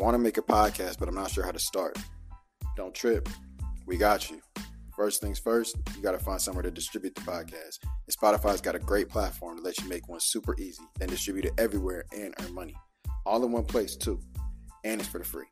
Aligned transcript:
want 0.00 0.14
to 0.14 0.18
make 0.18 0.38
a 0.38 0.42
podcast, 0.42 0.98
but 0.98 1.08
I'm 1.08 1.14
not 1.14 1.30
sure 1.30 1.44
how 1.44 1.52
to 1.52 1.58
start. 1.58 1.98
Don't 2.76 2.94
trip. 2.94 3.28
We 3.86 3.96
got 3.96 4.30
you. 4.30 4.40
First 4.94 5.20
things 5.20 5.38
first, 5.38 5.76
you 5.96 6.02
got 6.02 6.12
to 6.12 6.18
find 6.18 6.40
somewhere 6.40 6.62
to 6.62 6.70
distribute 6.70 7.14
the 7.14 7.20
podcast. 7.20 7.78
And 7.84 8.16
Spotify's 8.16 8.60
got 8.60 8.74
a 8.74 8.80
great 8.80 9.08
platform 9.08 9.56
to 9.56 9.62
let 9.62 9.78
you 9.78 9.88
make 9.88 10.08
one 10.08 10.20
super 10.20 10.56
easy, 10.58 10.82
then 10.98 11.08
distribute 11.08 11.44
it 11.44 11.52
everywhere 11.56 12.04
and 12.12 12.34
earn 12.40 12.54
money. 12.54 12.74
All 13.24 13.44
in 13.44 13.52
one 13.52 13.64
place, 13.64 13.96
too. 13.96 14.20
And 14.84 15.00
it's 15.00 15.08
for 15.08 15.18
the 15.18 15.24
free. 15.24 15.46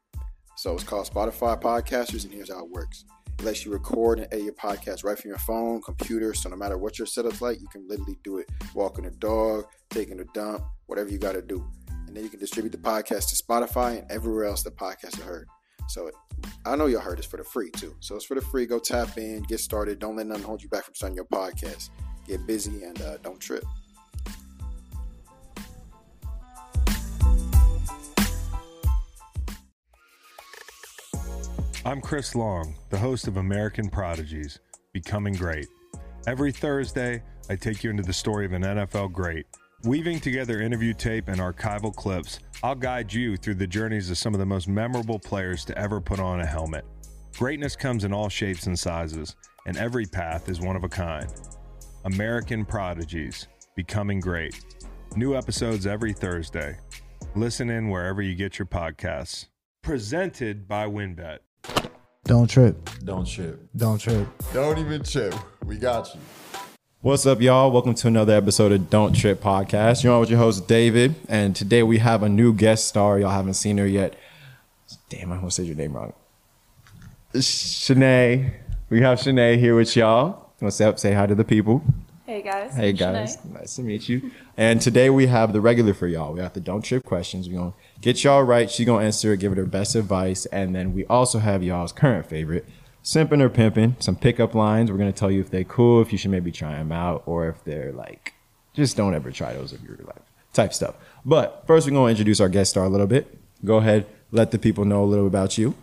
So 0.56 0.74
it's 0.74 0.84
called 0.84 1.09
Spotify 1.09 1.60
Podcasters, 1.60 2.24
and 2.24 2.33
here's 2.33 2.52
how 2.52 2.65
it 2.65 2.70
works. 2.70 3.05
It 3.38 3.45
lets 3.45 3.65
you 3.65 3.73
record 3.73 4.19
and 4.19 4.28
edit 4.33 4.45
your 4.45 4.55
podcast 4.55 5.05
right 5.05 5.19
from 5.19 5.28
your 5.28 5.38
phone, 5.38 5.83
computer. 5.83 6.33
So 6.34 6.48
no 6.48 6.56
matter 6.56 6.78
what 6.78 6.98
your 6.98 7.06
setup's 7.06 7.42
like, 7.42 7.60
you 7.60 7.69
can 7.69 7.87
literally 7.87 8.19
do 8.24 8.38
it 8.38 8.51
walking 8.74 9.05
a 9.05 9.10
dog, 9.10 9.66
taking 9.91 10.20
a 10.20 10.24
dump, 10.34 10.65
whatever 10.87 11.10
you 11.10 11.19
got 11.19 11.33
to 11.33 11.42
do. 11.42 11.70
And 12.16 12.23
then 12.23 12.29
you 12.29 12.30
can 12.30 12.41
distribute 12.41 12.70
the 12.70 12.79
podcast 12.79 13.29
to 13.29 13.45
Spotify 13.45 13.98
and 13.98 14.11
everywhere 14.11 14.45
else 14.45 14.62
the 14.62 14.70
podcast 14.70 15.19
is 15.19 15.23
heard. 15.23 15.47
So 15.87 16.11
I 16.65 16.74
know 16.74 16.87
y'all 16.87 17.02
heard 17.02 17.19
this 17.19 17.27
for 17.27 17.37
the 17.37 17.45
free 17.45 17.70
too. 17.70 17.95
So 18.01 18.16
it's 18.16 18.24
for 18.24 18.34
the 18.34 18.41
free. 18.41 18.65
Go 18.65 18.79
tap 18.79 19.19
in, 19.19 19.43
get 19.43 19.61
started. 19.61 19.98
Don't 19.98 20.16
let 20.16 20.27
nothing 20.27 20.43
hold 20.43 20.62
you 20.62 20.71
back 20.71 20.84
from 20.84 20.95
starting 20.95 21.15
your 21.15 21.27
podcast. 21.27 21.91
Get 22.27 22.47
busy 22.47 22.84
and 22.84 22.98
uh, 23.02 23.19
don't 23.19 23.38
trip. 23.38 23.65
I'm 31.85 32.01
Chris 32.01 32.35
Long, 32.35 32.77
the 32.88 32.98
host 32.98 33.29
of 33.29 33.37
American 33.37 33.91
Prodigies 33.91 34.59
Becoming 34.95 35.35
Great. 35.35 35.66
Every 36.27 36.51
Thursday, 36.51 37.23
I 37.51 37.57
take 37.57 37.85
you 37.85 37.91
into 37.91 38.02
the 38.02 38.15
story 38.15 38.46
of 38.46 38.55
an 38.55 38.62
NFL 38.62 39.12
great. 39.12 39.45
Weaving 39.86 40.18
together 40.18 40.60
interview 40.60 40.92
tape 40.92 41.29
and 41.29 41.38
archival 41.38 41.95
clips, 41.95 42.40
I'll 42.65 42.74
guide 42.74 43.12
you 43.12 43.37
through 43.37 43.54
the 43.54 43.68
journeys 43.68 44.10
of 44.10 44.18
some 44.18 44.34
of 44.34 44.40
the 44.40 44.46
most 44.46 44.66
memorable 44.66 45.20
players 45.20 45.65
to 45.66 45.78
ever 45.78 46.01
put 46.01 46.18
on 46.18 46.40
a 46.40 46.45
helmet. 46.46 46.84
Greatness 47.38 47.76
comes 47.76 48.02
in 48.02 48.12
all 48.12 48.28
shapes 48.28 48.66
and 48.66 48.76
sizes, 48.76 49.37
and 49.65 49.76
every 49.76 50.04
path 50.04 50.48
is 50.48 50.60
one 50.60 50.74
of 50.74 50.82
a 50.82 50.88
kind. 50.88 51.32
American 52.04 52.65
Prodigies 52.65 53.46
Becoming 53.76 54.18
Great. 54.18 54.59
New 55.15 55.37
episodes 55.37 55.87
every 55.87 56.12
Thursday. 56.12 56.76
Listen 57.37 57.71
in 57.71 57.88
wherever 57.88 58.21
you 58.21 58.34
get 58.34 58.59
your 58.59 58.66
podcasts. 58.66 59.46
Presented 59.82 60.66
by 60.66 60.87
WynnBET. 60.87 61.38
Don't 62.24 62.50
trip. 62.50 62.90
Don't 63.04 63.24
trip. 63.24 63.62
Don't 63.76 63.98
trip. 63.98 64.26
Don't 64.53 64.78
even 64.78 65.04
trip. 65.04 65.32
We 65.65 65.76
got 65.76 66.12
you. 66.12 66.21
What's 67.06 67.25
up, 67.25 67.41
y'all? 67.41 67.71
Welcome 67.71 67.94
to 67.94 68.09
another 68.09 68.34
episode 68.34 68.72
of 68.72 68.91
Don't 68.91 69.12
Trip 69.12 69.41
Podcast. 69.41 70.03
You're 70.03 70.12
on 70.12 70.19
with 70.19 70.28
your 70.28 70.41
host, 70.41 70.66
David, 70.66 71.15
and 71.28 71.54
today 71.54 71.84
we 71.84 71.99
have 71.99 72.25
a 72.25 72.28
new 72.28 72.53
guest 72.53 72.88
star. 72.88 73.21
Y'all 73.21 73.31
haven't 73.31 73.54
seen 73.54 73.78
her 73.78 73.87
yet. 73.87 74.16
Damn, 75.09 75.31
I 75.31 75.37
almost 75.37 75.54
said 75.54 75.66
your 75.66 75.77
name 75.77 75.93
wrong. 75.93 76.15
Chinne. 77.32 78.54
We 78.91 79.03
have 79.03 79.22
Chinne 79.22 79.56
here 79.56 79.77
with 79.77 79.94
y'all. 79.94 80.50
What's 80.59 80.81
up? 80.81 80.99
Say 80.99 81.12
hi 81.12 81.27
to 81.27 81.37
the 81.37 81.44
people. 81.44 81.81
Hey 82.27 82.43
guys. 82.43 82.75
Hey, 82.75 82.88
I'm 82.88 82.97
guys. 82.97 83.37
Chinne. 83.37 83.53
Nice 83.53 83.77
to 83.77 83.82
meet 83.82 84.09
you. 84.09 84.32
And 84.56 84.81
today 84.81 85.09
we 85.09 85.28
have 85.28 85.53
the 85.53 85.60
regular 85.60 85.94
for 85.94 86.09
y'all. 86.09 86.32
We 86.32 86.41
have 86.41 86.54
the 86.54 86.60
Don't 86.60 86.82
Trip 86.82 87.04
questions. 87.04 87.49
We're 87.49 87.59
going 87.59 87.71
to 87.71 87.78
get 88.00 88.25
y'all 88.25 88.43
right. 88.43 88.69
She's 88.69 88.84
going 88.84 89.03
to 89.03 89.06
answer 89.06 89.32
it, 89.32 89.38
give 89.38 89.53
it 89.53 89.59
her 89.59 89.65
best 89.65 89.94
advice. 89.94 90.47
And 90.47 90.75
then 90.75 90.93
we 90.93 91.06
also 91.06 91.38
have 91.38 91.62
y'all's 91.62 91.93
current 91.93 92.27
favorite, 92.27 92.66
simping 93.06 93.41
or 93.41 93.49
pimping, 93.49 93.97
some 94.00 94.16
pickup 94.16 94.54
lines. 94.54 94.91
We're 94.91 94.99
going 94.99 95.12
to 95.12 95.19
tell 95.19 95.31
you 95.31 95.41
if 95.41 95.49
they're 95.49 95.65
cool, 95.65 96.03
if 96.03 96.10
you 96.10 96.19
should 96.19 96.32
maybe 96.32 96.50
try 96.50 96.72
them 96.72 96.91
out, 96.91 97.22
or 97.25 97.49
if 97.49 97.62
they're 97.65 97.93
like, 97.93 98.34
just 98.75 98.97
don't 98.97 99.15
ever 99.15 99.31
try 99.31 99.54
those 99.54 99.72
in 99.72 99.81
your 99.82 99.97
life 99.99 100.22
type 100.53 100.75
stuff. 100.75 100.97
But 101.25 101.65
first, 101.66 101.87
we're 101.87 101.93
going 101.93 102.09
to 102.09 102.10
introduce 102.10 102.41
our 102.41 102.49
guest 102.49 102.72
star 102.72 102.84
a 102.84 102.88
little 102.88 103.06
bit. 103.06 103.38
Go 103.65 103.77
ahead, 103.77 104.06
let 104.32 104.50
the 104.50 104.59
people 104.59 104.84
know 104.84 105.05
a 105.05 105.06
little 105.06 105.27
about 105.27 105.56
you. 105.56 105.75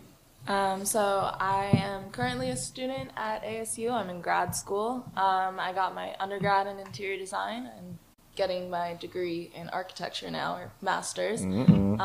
Um, 0.46 0.84
so 0.84 1.00
I 1.00 1.70
am 1.72 2.10
currently 2.10 2.50
a 2.50 2.56
student 2.56 3.10
at 3.16 3.42
ASU. 3.42 3.90
I'm 3.90 4.10
in 4.10 4.20
grad 4.20 4.54
school. 4.54 5.04
Um, 5.16 5.58
I 5.58 5.72
got 5.74 5.94
my 5.94 6.14
undergrad 6.20 6.66
in 6.66 6.78
interior 6.78 7.18
design 7.18 7.70
and 7.78 7.96
getting 8.34 8.68
my 8.70 8.94
degree 9.00 9.50
in 9.54 9.68
architecture 9.70 10.30
now, 10.30 10.56
or 10.56 10.72
master's. 10.82 11.42
Um, 11.42 11.98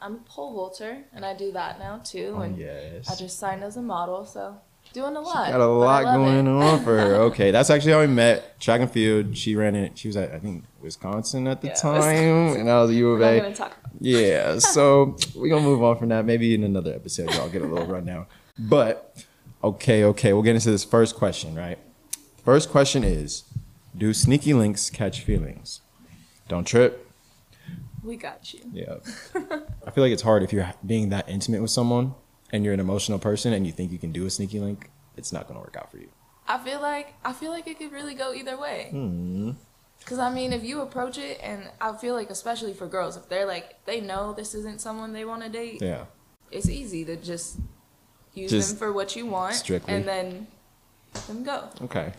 I'm 0.00 0.14
a 0.14 0.20
pole 0.26 0.54
vaulter, 0.54 0.98
and 1.12 1.24
I 1.24 1.34
do 1.34 1.52
that 1.52 1.78
now 1.78 1.98
too. 2.04 2.36
and 2.40 2.54
Oh, 2.54 2.58
yes. 2.58 3.10
I 3.10 3.16
just 3.16 3.38
signed 3.38 3.62
as 3.64 3.76
a 3.76 3.82
model, 3.82 4.24
so 4.24 4.56
doing 4.92 5.16
a 5.16 5.20
lot. 5.20 5.50
Got 5.50 5.60
a 5.60 5.66
lot 5.66 6.04
going 6.04 6.46
it. 6.46 6.50
on 6.50 6.84
for 6.84 6.96
her. 6.96 7.14
Okay, 7.26 7.50
that's 7.50 7.70
actually 7.70 7.92
how 7.92 8.00
we 8.00 8.06
met. 8.06 8.60
Track 8.60 8.80
and 8.80 8.90
field. 8.90 9.36
She 9.36 9.56
ran 9.56 9.74
it. 9.74 9.98
She 9.98 10.08
was 10.08 10.16
at 10.16 10.32
I 10.32 10.38
think 10.38 10.64
Wisconsin 10.80 11.46
at 11.48 11.60
the 11.60 11.68
Yeah, 11.68 11.74
time, 11.74 11.94
Wisconsin. 11.94 12.60
and 12.60 12.70
I 12.70 12.80
was 12.82 12.90
at 12.90 12.96
U 12.96 13.10
of 13.12 13.20
A. 13.22 13.54
Yeah, 14.00 14.58
so 14.60 15.16
we're 15.34 15.48
gonna 15.48 15.62
move 15.62 15.82
on 15.82 15.98
from 15.98 16.10
that. 16.10 16.24
Maybe 16.24 16.54
in 16.54 16.62
another 16.64 16.94
episode, 16.94 17.32
y'all 17.34 17.48
get 17.48 17.62
a 17.62 17.66
little 17.66 17.86
rundown. 17.86 18.26
But 18.58 19.24
okay, 19.64 20.04
okay, 20.04 20.32
we'll 20.32 20.42
get 20.42 20.54
into 20.54 20.70
this 20.70 20.84
first 20.84 21.16
question, 21.16 21.54
right? 21.56 21.78
First 22.44 22.70
question 22.70 23.02
is 23.02 23.42
Do 23.96 24.12
sneaky 24.12 24.52
links 24.54 24.90
catch 24.90 25.20
feelings? 25.22 25.80
Don't 26.48 26.66
trip. 26.66 27.10
We 28.02 28.16
got 28.16 28.52
you. 28.52 28.60
Yeah. 28.72 28.96
I 29.86 29.90
feel 29.90 30.04
like 30.04 30.12
it's 30.12 30.22
hard 30.22 30.42
if 30.42 30.52
you're 30.52 30.72
being 30.84 31.08
that 31.08 31.28
intimate 31.28 31.62
with 31.62 31.70
someone 31.70 32.14
and 32.52 32.64
you're 32.64 32.74
an 32.74 32.80
emotional 32.80 33.18
person 33.18 33.52
and 33.52 33.66
you 33.66 33.72
think 33.72 33.90
you 33.90 33.98
can 33.98 34.12
do 34.12 34.26
a 34.26 34.30
sneaky 34.30 34.60
link, 34.60 34.90
it's 35.16 35.32
not 35.32 35.48
gonna 35.48 35.60
work 35.60 35.76
out 35.78 35.90
for 35.90 35.98
you. 35.98 36.08
I 36.46 36.58
feel 36.58 36.80
like 36.80 37.14
I 37.24 37.32
feel 37.32 37.50
like 37.50 37.66
it 37.66 37.78
could 37.78 37.90
really 37.90 38.14
go 38.14 38.32
either 38.32 38.56
way. 38.56 38.88
Hmm. 38.90 39.52
Cause 40.04 40.18
I 40.20 40.32
mean, 40.32 40.52
if 40.52 40.62
you 40.62 40.82
approach 40.82 41.18
it, 41.18 41.40
and 41.42 41.68
I 41.80 41.96
feel 41.96 42.14
like 42.14 42.30
especially 42.30 42.74
for 42.74 42.86
girls, 42.86 43.16
if 43.16 43.28
they're 43.28 43.46
like 43.46 43.84
they 43.86 44.00
know 44.00 44.32
this 44.34 44.54
isn't 44.54 44.80
someone 44.80 45.12
they 45.12 45.24
want 45.24 45.42
to 45.42 45.48
date, 45.48 45.82
Yeah. 45.82 46.04
it's 46.52 46.68
easy 46.68 47.04
to 47.06 47.16
just 47.16 47.58
use 48.34 48.50
Just 48.52 48.68
them 48.70 48.78
for 48.78 48.92
what 48.92 49.16
you 49.16 49.26
want, 49.26 49.54
strictly. 49.54 49.92
and 49.94 50.06
then 50.06 50.46
let 51.14 51.26
them 51.26 51.42
go. 51.42 51.70
Okay. 51.82 52.12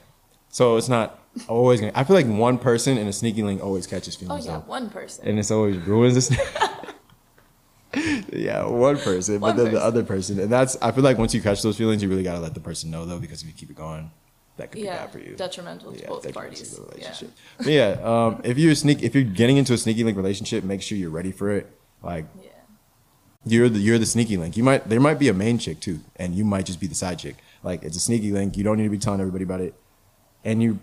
So 0.49 0.75
it's 0.75 0.89
not 0.89 1.19
always 1.47 1.79
gonna. 1.79 1.91
I 1.95 2.03
feel 2.03 2.15
like 2.15 2.27
one 2.27 2.57
person 2.57 2.97
in 2.97 3.07
a 3.07 3.13
sneaky 3.13 3.43
link 3.43 3.63
always 3.63 3.87
catches 3.87 4.15
feelings. 4.15 4.47
Oh 4.47 4.51
yeah, 4.51 4.57
one 4.59 4.89
person. 4.89 5.27
and 5.27 5.39
it's 5.39 5.51
always 5.51 5.77
ruins 5.77 6.15
this. 6.15 6.29
yeah, 8.33 8.65
one 8.65 8.97
person, 8.97 9.39
One 9.39 9.55
but 9.55 9.63
then 9.63 9.73
the 9.73 9.81
other 9.81 10.03
person, 10.03 10.39
and 10.39 10.51
that's. 10.51 10.77
I 10.81 10.91
feel 10.91 11.03
like 11.03 11.17
once 11.17 11.33
you 11.33 11.41
catch 11.41 11.61
those 11.61 11.77
feelings, 11.77 12.03
you 12.03 12.09
really 12.09 12.23
gotta 12.23 12.39
let 12.39 12.53
the 12.53 12.59
person 12.59 12.91
know 12.91 13.05
though, 13.05 13.19
because 13.19 13.41
if 13.41 13.47
you 13.47 13.53
keep 13.53 13.69
it 13.69 13.75
going, 13.77 14.11
that 14.57 14.71
could 14.71 14.79
be 14.81 14.85
yeah, 14.85 14.97
bad 14.97 15.11
for 15.11 15.19
you. 15.19 15.35
detrimental 15.35 15.93
to 15.93 15.99
yeah, 15.99 16.07
both 16.07 16.33
parties. 16.33 16.69
to 16.73 16.81
the 16.81 16.81
Yeah. 16.81 16.91
relationship. 16.95 17.31
But 17.57 17.67
yeah, 17.67 17.89
um, 18.03 18.41
if 18.43 18.57
you're 18.57 18.75
sneak, 18.75 19.03
if 19.03 19.15
you're 19.15 19.23
getting 19.23 19.57
into 19.57 19.73
a 19.73 19.77
sneaky 19.77 20.03
link 20.03 20.17
relationship, 20.17 20.63
make 20.63 20.81
sure 20.81 20.97
you're 20.97 21.09
ready 21.09 21.31
for 21.31 21.51
it. 21.51 21.71
Like 22.03 22.25
Yeah. 22.41 22.49
you're 23.45 23.69
the 23.69 23.79
you're 23.79 23.97
the 23.99 24.05
sneaky 24.05 24.37
link. 24.37 24.57
You 24.57 24.63
might 24.63 24.87
there 24.89 24.99
might 24.99 25.17
be 25.19 25.29
a 25.29 25.33
main 25.33 25.57
chick 25.57 25.79
too, 25.79 26.01
and 26.17 26.35
you 26.35 26.43
might 26.43 26.65
just 26.65 26.79
be 26.79 26.87
the 26.87 26.95
side 26.95 27.19
chick. 27.19 27.37
Like 27.63 27.83
it's 27.83 27.95
a 27.97 28.01
sneaky 28.01 28.31
link. 28.31 28.57
You 28.57 28.63
don't 28.63 28.77
need 28.77 28.83
to 28.83 28.89
be 28.89 28.97
telling 28.99 29.21
everybody 29.21 29.43
about 29.45 29.61
it, 29.61 29.73
and 30.43 30.61
you 30.61 30.79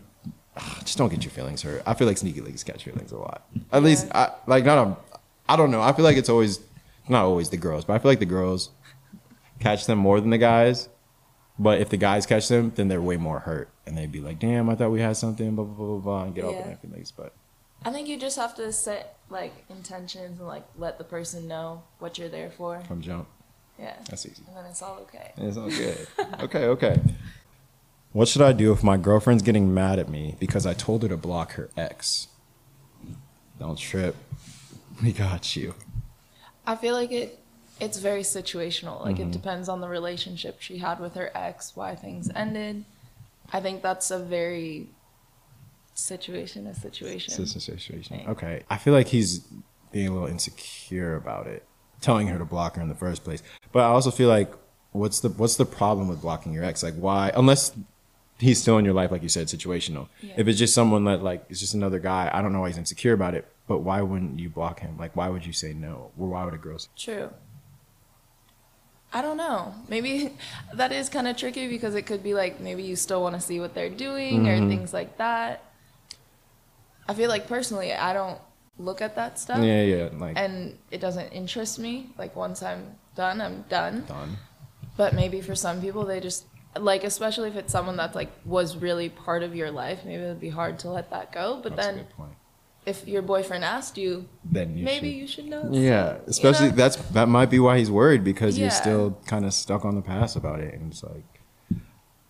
Ah, 0.57 0.79
just 0.85 0.99
don't 0.99 1.09
get 1.09 1.25
your 1.25 1.31
feelings 1.33 1.63
hurt. 1.63 1.83
I 1.87 1.95
feel 1.95 2.07
like 2.07 2.17
sneaky 2.19 2.41
links 2.41 2.63
catch 2.63 2.85
feelings 2.85 3.11
a 3.13 3.19
lot. 3.19 3.47
At 3.73 3.83
least 3.83 4.07
I 4.15 4.31
like 4.47 4.65
not 4.65 4.79
a. 4.87 4.97
I 5.49 5.57
don't 5.57 5.71
know. 5.71 5.81
I 5.83 5.93
feel 5.93 6.05
like 6.05 6.17
it's 6.17 6.29
always 6.29 6.61
not 7.09 7.25
always 7.25 7.51
the 7.51 7.57
girls, 7.57 7.85
but 7.85 7.95
I 7.95 7.99
feel 7.99 8.11
like 8.11 8.21
the 8.21 8.27
girls 8.27 8.71
catch 9.61 9.87
them 9.87 9.99
more 9.99 10.21
than 10.21 10.31
the 10.31 10.39
guys. 10.39 10.89
But 11.59 11.81
if 11.81 11.89
the 11.89 11.97
guys 11.97 12.27
catch 12.27 12.49
them, 12.49 12.73
then 12.75 12.89
they're 12.89 13.03
way 13.03 13.17
more 13.17 13.41
hurt, 13.41 13.69
and 13.87 13.97
they'd 13.97 14.11
be 14.11 14.21
like, 14.21 14.39
"Damn, 14.41 14.69
I 14.69 14.75
thought 14.75 14.91
we 14.91 15.01
had 15.01 15.17
something," 15.17 15.55
blah 15.55 15.65
blah 15.65 15.75
blah 15.75 15.87
blah, 15.87 15.99
blah 15.99 16.23
and 16.25 16.35
get 16.35 16.45
all 16.45 16.53
Yeah. 16.53 16.63
their 16.67 16.77
feelings. 16.77 17.13
But 17.13 17.33
I 17.85 17.91
think 17.93 18.09
you 18.09 18.17
just 18.19 18.37
have 18.37 18.55
to 18.57 18.73
set 18.73 19.17
like 19.31 19.53
intentions 19.69 20.39
and 20.39 20.49
like 20.49 20.65
let 20.77 20.99
the 20.99 21.05
person 21.05 21.47
know 21.49 21.83
what 21.99 22.19
you're 22.19 22.29
there 22.29 22.51
for. 22.51 22.81
from 22.89 23.01
jump, 23.03 23.29
Yeah. 23.79 23.95
that's 24.09 24.25
easy. 24.27 24.43
And 24.49 24.57
then 24.57 24.65
it's 24.67 24.83
all 24.83 24.99
okay. 25.03 25.33
It's 25.37 25.57
all 25.57 25.69
good. 25.69 26.07
okay, 26.41 26.65
okay. 26.67 27.01
What 28.15 28.29
should 28.29 28.43
I 28.43 28.53
do 28.53 28.71
if 28.71 28.85
my 28.85 28.97
girlfriend's 28.97 29.43
getting 29.43 29.75
mad 29.75 29.99
at 29.99 30.09
me 30.09 30.37
because 30.39 30.67
I 30.67 30.73
told 30.73 31.03
her 31.03 31.09
to 31.09 31.17
block 31.17 31.55
her 31.55 31.69
ex? 31.77 32.29
Don't 33.59 33.77
trip. 33.77 34.15
We 35.03 35.11
got 35.13 35.57
you. 35.57 35.75
I 36.65 36.77
feel 36.77 36.95
like 36.95 37.11
it 37.11 37.41
it's 37.81 37.99
very 37.99 38.23
situational. 38.23 39.05
Like 39.05 39.17
Mm-hmm. 39.17 39.31
it 39.31 39.33
depends 39.33 39.69
on 39.69 39.81
the 39.81 39.89
relationship 39.89 40.59
she 40.61 40.79
had 40.79 41.01
with 41.01 41.15
her 41.15 41.33
ex, 41.35 41.75
why 41.75 41.97
things 41.97 42.31
ended. 42.37 42.85
I 43.53 43.59
think 43.61 43.83
that's 43.83 44.13
a 44.13 44.21
very 44.21 44.89
situation 45.95 46.69
a 46.69 46.75
situation. 46.75 47.35
It's 47.43 47.57
a 47.57 47.61
situation. 47.61 48.23
Okay. 48.29 48.63
I 48.71 48.77
feel 48.77 48.93
like 48.95 49.09
he's 49.09 49.41
being 49.91 50.07
a 50.09 50.13
little 50.13 50.29
insecure 50.29 51.17
about 51.17 51.49
it, 51.49 51.65
telling 52.01 52.29
her 52.29 52.39
to 52.39 52.45
block 52.45 52.77
her 52.77 52.83
in 52.83 52.89
the 52.89 52.95
first 52.95 53.25
place. 53.25 53.43
But 53.73 53.81
I 53.81 53.87
also 53.87 54.13
feel 54.13 54.29
like 54.29 54.53
what's 54.93 55.19
the 55.19 55.31
what's 55.31 55.57
the 55.57 55.67
problem 55.67 56.07
with 56.07 56.21
blocking 56.23 56.53
your 56.53 56.63
ex? 56.63 56.85
Like 56.85 56.95
why 56.95 57.33
unless 57.35 57.73
he's 58.39 58.61
still 58.61 58.79
in 58.79 58.85
your 58.85 58.95
life, 58.95 59.11
like 59.11 59.23
you 59.23 59.29
said, 59.29 59.47
situational. 59.49 60.09
Yeah. 60.21 60.35
If 60.37 60.49
it's 60.49 60.59
just 60.59 60.75
someone 60.75 61.05
that 61.05 61.23
like 61.23 61.45
it's 61.49 61.61
just 61.61 61.75
another 61.75 61.99
guy, 61.99 62.31
I 62.33 62.43
don't 62.43 62.53
know 62.53 62.61
why 62.61 62.69
he's 62.69 62.79
insecure 62.79 63.13
about 63.13 63.35
it. 63.35 63.47
But 63.67 63.79
why 63.79 64.03
wouldn't 64.03 64.39
you 64.39 64.49
block 64.51 64.81
him? 64.81 64.99
Like 64.99 65.17
why 65.17 65.29
would 65.29 65.47
you 65.47 65.53
say 65.53 65.73
no? 65.73 66.11
Or 66.19 66.29
why 66.29 66.45
would 66.45 66.55
a 66.55 66.59
girl 66.59 66.79
say 66.79 66.89
True. 66.97 67.31
I 69.13 69.23
don't 69.23 69.37
know. 69.37 69.75
Maybe 69.89 70.33
that 70.75 70.93
is 70.93 71.09
kind 71.09 71.29
of 71.29 71.37
tricky 71.37 71.69
because 71.69 71.95
it 71.95 72.03
could 72.03 72.23
be 72.23 72.35
like 72.35 72.61
maybe 72.61 72.83
you 72.83 72.97
still 72.97 73.23
want 73.23 73.35
to 73.37 73.41
see 73.41 73.61
what 73.61 73.75
they're 73.75 73.91
doing 73.91 74.43
Mm-hmm. 74.45 74.65
or 74.65 74.69
things 74.69 74.93
like 74.93 75.19
that. 75.19 75.63
I 77.09 77.15
feel 77.15 77.29
like 77.29 77.47
personally, 77.47 77.93
I 77.93 78.13
don't 78.13 78.39
look 78.79 79.01
at 79.03 79.15
that 79.17 79.39
stuff. 79.39 79.63
Yeah, 79.63 79.83
yeah. 79.83 80.09
Like 80.13 80.37
And 80.37 80.77
it 80.91 81.01
doesn't 81.01 81.29
interest 81.33 81.79
me. 81.79 82.11
Like 82.19 82.35
once 82.35 82.63
I'm 82.63 82.97
done, 83.15 83.41
I'm 83.41 83.63
done. 83.69 84.05
done. 84.09 84.37
But 84.97 85.15
maybe 85.15 85.41
for 85.41 85.55
some 85.55 85.81
people, 85.81 86.05
they 86.05 86.19
just 86.21 86.45
like, 86.79 87.05
especially 87.05 87.49
if 87.49 87.57
it's 87.57 87.73
someone 87.73 87.97
that 87.97 88.15
like 88.15 88.31
was 88.45 88.77
really 88.77 89.09
part 89.09 89.43
of 89.43 89.55
your 89.55 89.71
life, 89.71 90.01
maybe 90.05 90.23
it'd 90.23 90.41
be 90.41 90.49
hard 90.51 90.79
to 90.81 90.91
let 90.91 91.11
that 91.11 91.33
go. 91.33 91.61
But 91.63 91.77
That's 91.77 91.89
a 91.89 91.91
then, 91.93 91.99
good 92.05 92.11
point. 92.17 92.33
if 92.87 93.07
your 93.07 93.23
boyfriend 93.23 93.65
asked 93.65 93.97
you, 93.97 94.29
Then 94.45 94.77
you 94.77 94.85
maybe 94.85 95.11
should- 95.11 95.19
you 95.19 95.27
should 95.27 95.45
know. 95.47 95.69
Yeah, 95.71 96.15
You 96.15 96.21
especially 96.29 96.71
know? 96.71 96.77
that's 96.77 96.97
that 97.13 97.29
might 97.29 97.51
be 97.51 97.59
why 97.61 97.79
he's 97.79 97.91
worried 97.91 98.25
because 98.25 98.59
you're 98.59 98.71
still 98.71 99.19
kind 99.27 99.45
of 99.45 99.55
stuck 99.55 99.85
on 99.85 99.95
the 99.95 100.03
past 100.03 100.37
about 100.37 100.61
it, 100.61 100.75
and 100.75 100.93
it's 100.93 101.03
like, 101.03 101.25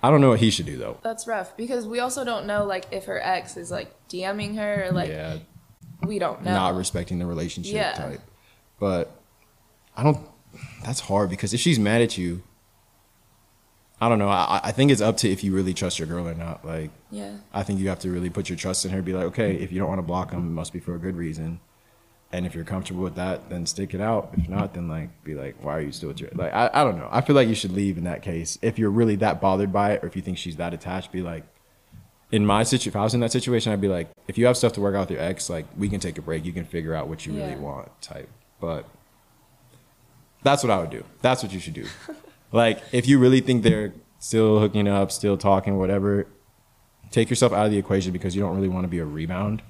I 0.03 0.11
don't 0.11 0.21
know 0.21 0.29
what 0.31 0.41
he 0.41 0.51
should 0.51 0.67
do 0.67 0.77
though. 0.77 0.99
That's 1.03 1.27
rough 1.27 1.57
because 1.57 1.87
we 1.87 1.99
also 2.01 2.25
don't 2.25 2.47
know 2.47 2.65
like 2.67 2.87
if 2.91 3.07
her 3.07 3.19
ex 3.23 3.57
is 3.57 3.71
like 3.71 3.91
DMing 4.09 4.57
her 4.57 4.85
or 4.87 4.93
like 4.93 5.09
yeah, 5.09 5.39
we 6.03 6.19
don't 6.19 6.43
know. 6.45 6.53
not 6.53 6.75
respecting 6.75 7.19
the 7.19 7.25
relationship 7.27 7.75
Yeah. 7.75 7.93
type. 7.93 8.21
But 8.79 9.11
I 9.97 10.03
don't. 10.03 10.19
That's 10.85 11.01
hard 11.01 11.31
because 11.31 11.55
if 11.55 11.61
she's 11.61 11.79
mad 11.79 12.03
at 12.03 12.19
you, 12.19 12.43
I 14.01 14.09
don't 14.09 14.19
know. 14.19 14.29
I, 14.29 14.61
I 14.65 14.73
think 14.73 14.91
it's 14.91 15.01
up 15.01 15.17
to 15.19 15.31
if 15.31 15.45
you 15.45 15.55
really 15.55 15.73
trust 15.73 15.99
your 15.99 16.09
girl 16.09 16.29
or 16.29 16.35
not. 16.35 16.65
Like, 16.65 16.91
yeah. 17.11 17.37
I 17.53 17.63
think 17.63 17.81
you 17.81 17.89
have 17.89 18.01
to 18.01 18.11
really 18.11 18.31
put 18.31 18.49
your 18.49 18.59
trust 18.59 18.85
in 18.85 18.91
her. 18.91 19.01
Be 19.03 19.13
like, 19.13 19.25
okay, 19.27 19.55
if 19.55 19.73
you 19.73 19.79
don't 19.79 19.89
want 19.89 19.99
to 19.99 20.03
block 20.03 20.33
him, 20.33 20.41
it 20.41 20.51
must 20.51 20.73
be 20.73 20.81
for 20.81 20.95
a 20.95 20.99
good 20.99 21.17
reason. 21.17 21.61
And 22.33 22.45
if 22.45 22.55
you're 22.55 22.65
comfortable 22.65 23.05
with 23.05 23.15
that, 23.15 23.49
then 23.49 23.65
stick 23.65 23.95
it 23.95 24.01
out. 24.01 24.31
If 24.37 24.49
not, 24.49 24.75
then 24.75 24.89
like 24.89 25.23
be 25.23 25.37
like, 25.37 25.63
why 25.63 25.77
are 25.77 25.81
you 25.81 25.93
still 25.93 26.09
with 26.09 26.21
your 26.21 26.31
like? 26.35 26.53
I, 26.53 26.69
I 26.75 26.83
don't 26.83 26.99
know. 26.99 27.09
I 27.11 27.21
feel 27.21 27.37
like 27.37 27.49
you 27.49 27.55
should 27.55 27.71
leave 27.71 27.97
in 27.97 28.05
that 28.05 28.23
case. 28.23 28.59
If 28.61 28.77
you're 28.79 28.91
really 28.91 29.15
that 29.17 29.41
bothered 29.41 29.73
by 29.73 29.93
it, 29.93 30.03
or 30.03 30.09
if 30.09 30.17
you 30.17 30.23
think 30.23 30.39
she's 30.39 30.57
that 30.57 30.75
attached, 30.75 31.13
be 31.13 31.23
like, 31.23 31.45
in 32.33 32.45
my 32.45 32.65
situation, 32.65 32.91
if 32.91 32.97
I 32.97 33.05
was 33.05 33.15
in 33.15 33.21
that 33.21 33.31
situation, 33.31 33.73
I'd 33.73 33.81
be 33.81 33.87
like, 33.87 34.11
if 34.27 34.37
you 34.37 34.47
have 34.47 34.57
stuff 34.57 34.73
to 34.73 34.81
work 34.81 34.97
out 34.97 35.09
with 35.09 35.13
your 35.13 35.21
ex, 35.21 35.49
like 35.49 35.67
we 35.77 35.89
can 35.89 36.01
take 36.01 36.19
a 36.19 36.23
break. 36.23 36.45
You 36.45 36.53
can 36.53 36.65
figure 36.65 36.93
out 36.93 37.07
what 37.07 37.25
you 37.25 37.35
really 37.35 37.55
want, 37.55 37.89
type. 38.03 38.29
But 38.61 38.89
that's 40.43 40.65
what 40.65 40.73
I 40.73 40.81
would 40.81 40.91
do. 40.91 41.05
That's 41.23 41.45
what 41.45 41.53
you 41.53 41.61
should 41.61 41.75
do. 41.75 41.87
like 42.55 42.83
if 42.93 43.07
you 43.07 43.19
really 43.19 43.41
think 43.41 43.63
they're 43.63 43.93
still 44.19 44.61
hooking 44.61 44.89
up, 44.89 45.11
still 45.13 45.37
talking, 45.37 45.77
whatever, 45.79 46.27
take 47.11 47.29
yourself 47.31 47.53
out 47.53 47.67
of 47.67 47.73
the 47.73 47.79
equation 47.79 48.13
because 48.13 48.35
you 48.35 48.43
don't 48.43 48.55
really 48.57 48.69
want 48.69 48.85
to 48.85 48.89
be 48.89 48.99
a 48.99 49.05
rebound 49.05 49.63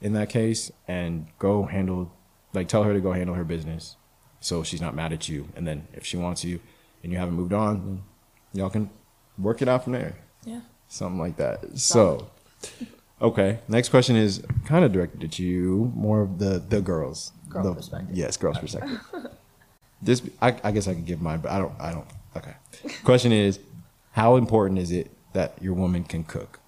in 0.00 0.12
that 0.14 0.28
case 0.30 0.70
and 0.88 1.26
go 1.38 1.64
handle 1.64 2.10
like 2.54 2.66
tell 2.68 2.82
her 2.84 2.92
to 2.94 3.00
go 3.00 3.12
handle 3.12 3.34
her 3.34 3.44
business 3.44 3.96
so 4.40 4.62
she's 4.62 4.80
not 4.80 4.94
mad 4.94 5.12
at 5.12 5.28
you. 5.28 5.48
And 5.54 5.68
then 5.68 5.86
if 5.92 6.04
she 6.06 6.16
wants 6.16 6.42
you 6.44 6.60
and 7.02 7.12
you 7.12 7.18
haven't 7.18 7.34
moved 7.34 7.52
on 7.52 7.84
then 7.84 8.02
y'all 8.54 8.70
can 8.70 8.88
work 9.38 9.60
it 9.62 9.68
out 9.68 9.84
from 9.84 9.92
there. 9.92 10.16
Yeah. 10.44 10.60
something 10.88 11.18
like 11.20 11.36
that. 11.36 11.78
So 11.78 12.30
okay 13.20 13.58
next 13.68 13.90
question 13.90 14.16
is 14.16 14.42
kind 14.64 14.82
of 14.84 14.92
directed 14.92 15.22
at 15.24 15.38
you 15.38 15.92
more 15.94 16.22
of 16.22 16.38
the 16.38 16.58
the 16.58 16.80
girls. 16.80 17.32
Girl 17.50 17.64
The- 17.64 17.74
perspective. 17.74 18.16
yes 18.16 18.36
girls 18.38 18.58
perspective. 18.58 18.98
This 20.02 20.22
I, 20.40 20.56
I 20.64 20.70
guess 20.72 20.88
i 20.88 20.94
can 20.94 21.04
give 21.04 21.20
mine 21.20 21.40
but 21.40 21.50
i 21.52 21.58
don't 21.58 21.74
i 21.78 21.92
don't 21.92 22.06
okay 22.36 22.54
question 23.04 23.32
is 23.32 23.58
how 24.12 24.36
important 24.36 24.78
is 24.78 24.90
it 24.90 25.10
that 25.32 25.60
your 25.62 25.74
woman 25.74 26.04
can 26.04 26.24
cook 26.24 26.58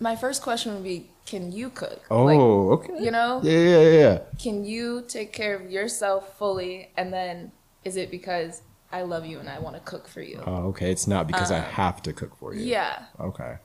My 0.00 0.16
first 0.16 0.42
question 0.42 0.74
would 0.74 0.82
be, 0.84 1.08
can 1.24 1.52
you 1.52 1.70
cook? 1.70 2.02
oh 2.10 2.24
Like, 2.24 2.38
okay 2.38 3.04
you 3.04 3.10
know? 3.10 3.40
yeah 3.42 3.58
yeah 3.58 3.80
yeah 3.80 3.98
yeah 3.98 4.18
can 4.42 4.64
you 4.64 5.04
take 5.06 5.32
care 5.32 5.54
of 5.54 5.70
yourself 5.70 6.36
fully 6.36 6.90
and 6.96 7.12
then 7.12 7.52
is 7.84 7.96
it 7.96 8.10
because 8.10 8.62
I 8.94 9.02
love 9.02 9.26
you 9.26 9.40
and 9.40 9.48
I 9.48 9.58
want 9.58 9.74
to 9.74 9.82
cook 9.82 10.06
for 10.06 10.22
you? 10.22 10.40
Oh, 10.46 10.68
okay. 10.68 10.92
It's 10.92 11.08
not 11.08 11.26
because 11.26 11.50
I 11.50 11.58
um, 11.58 11.64
have 11.64 12.00
to 12.02 12.12
cook 12.12 12.36
for 12.36 12.54
you. 12.54 12.64
Yeah. 12.64 13.06
Okay. 13.18 13.56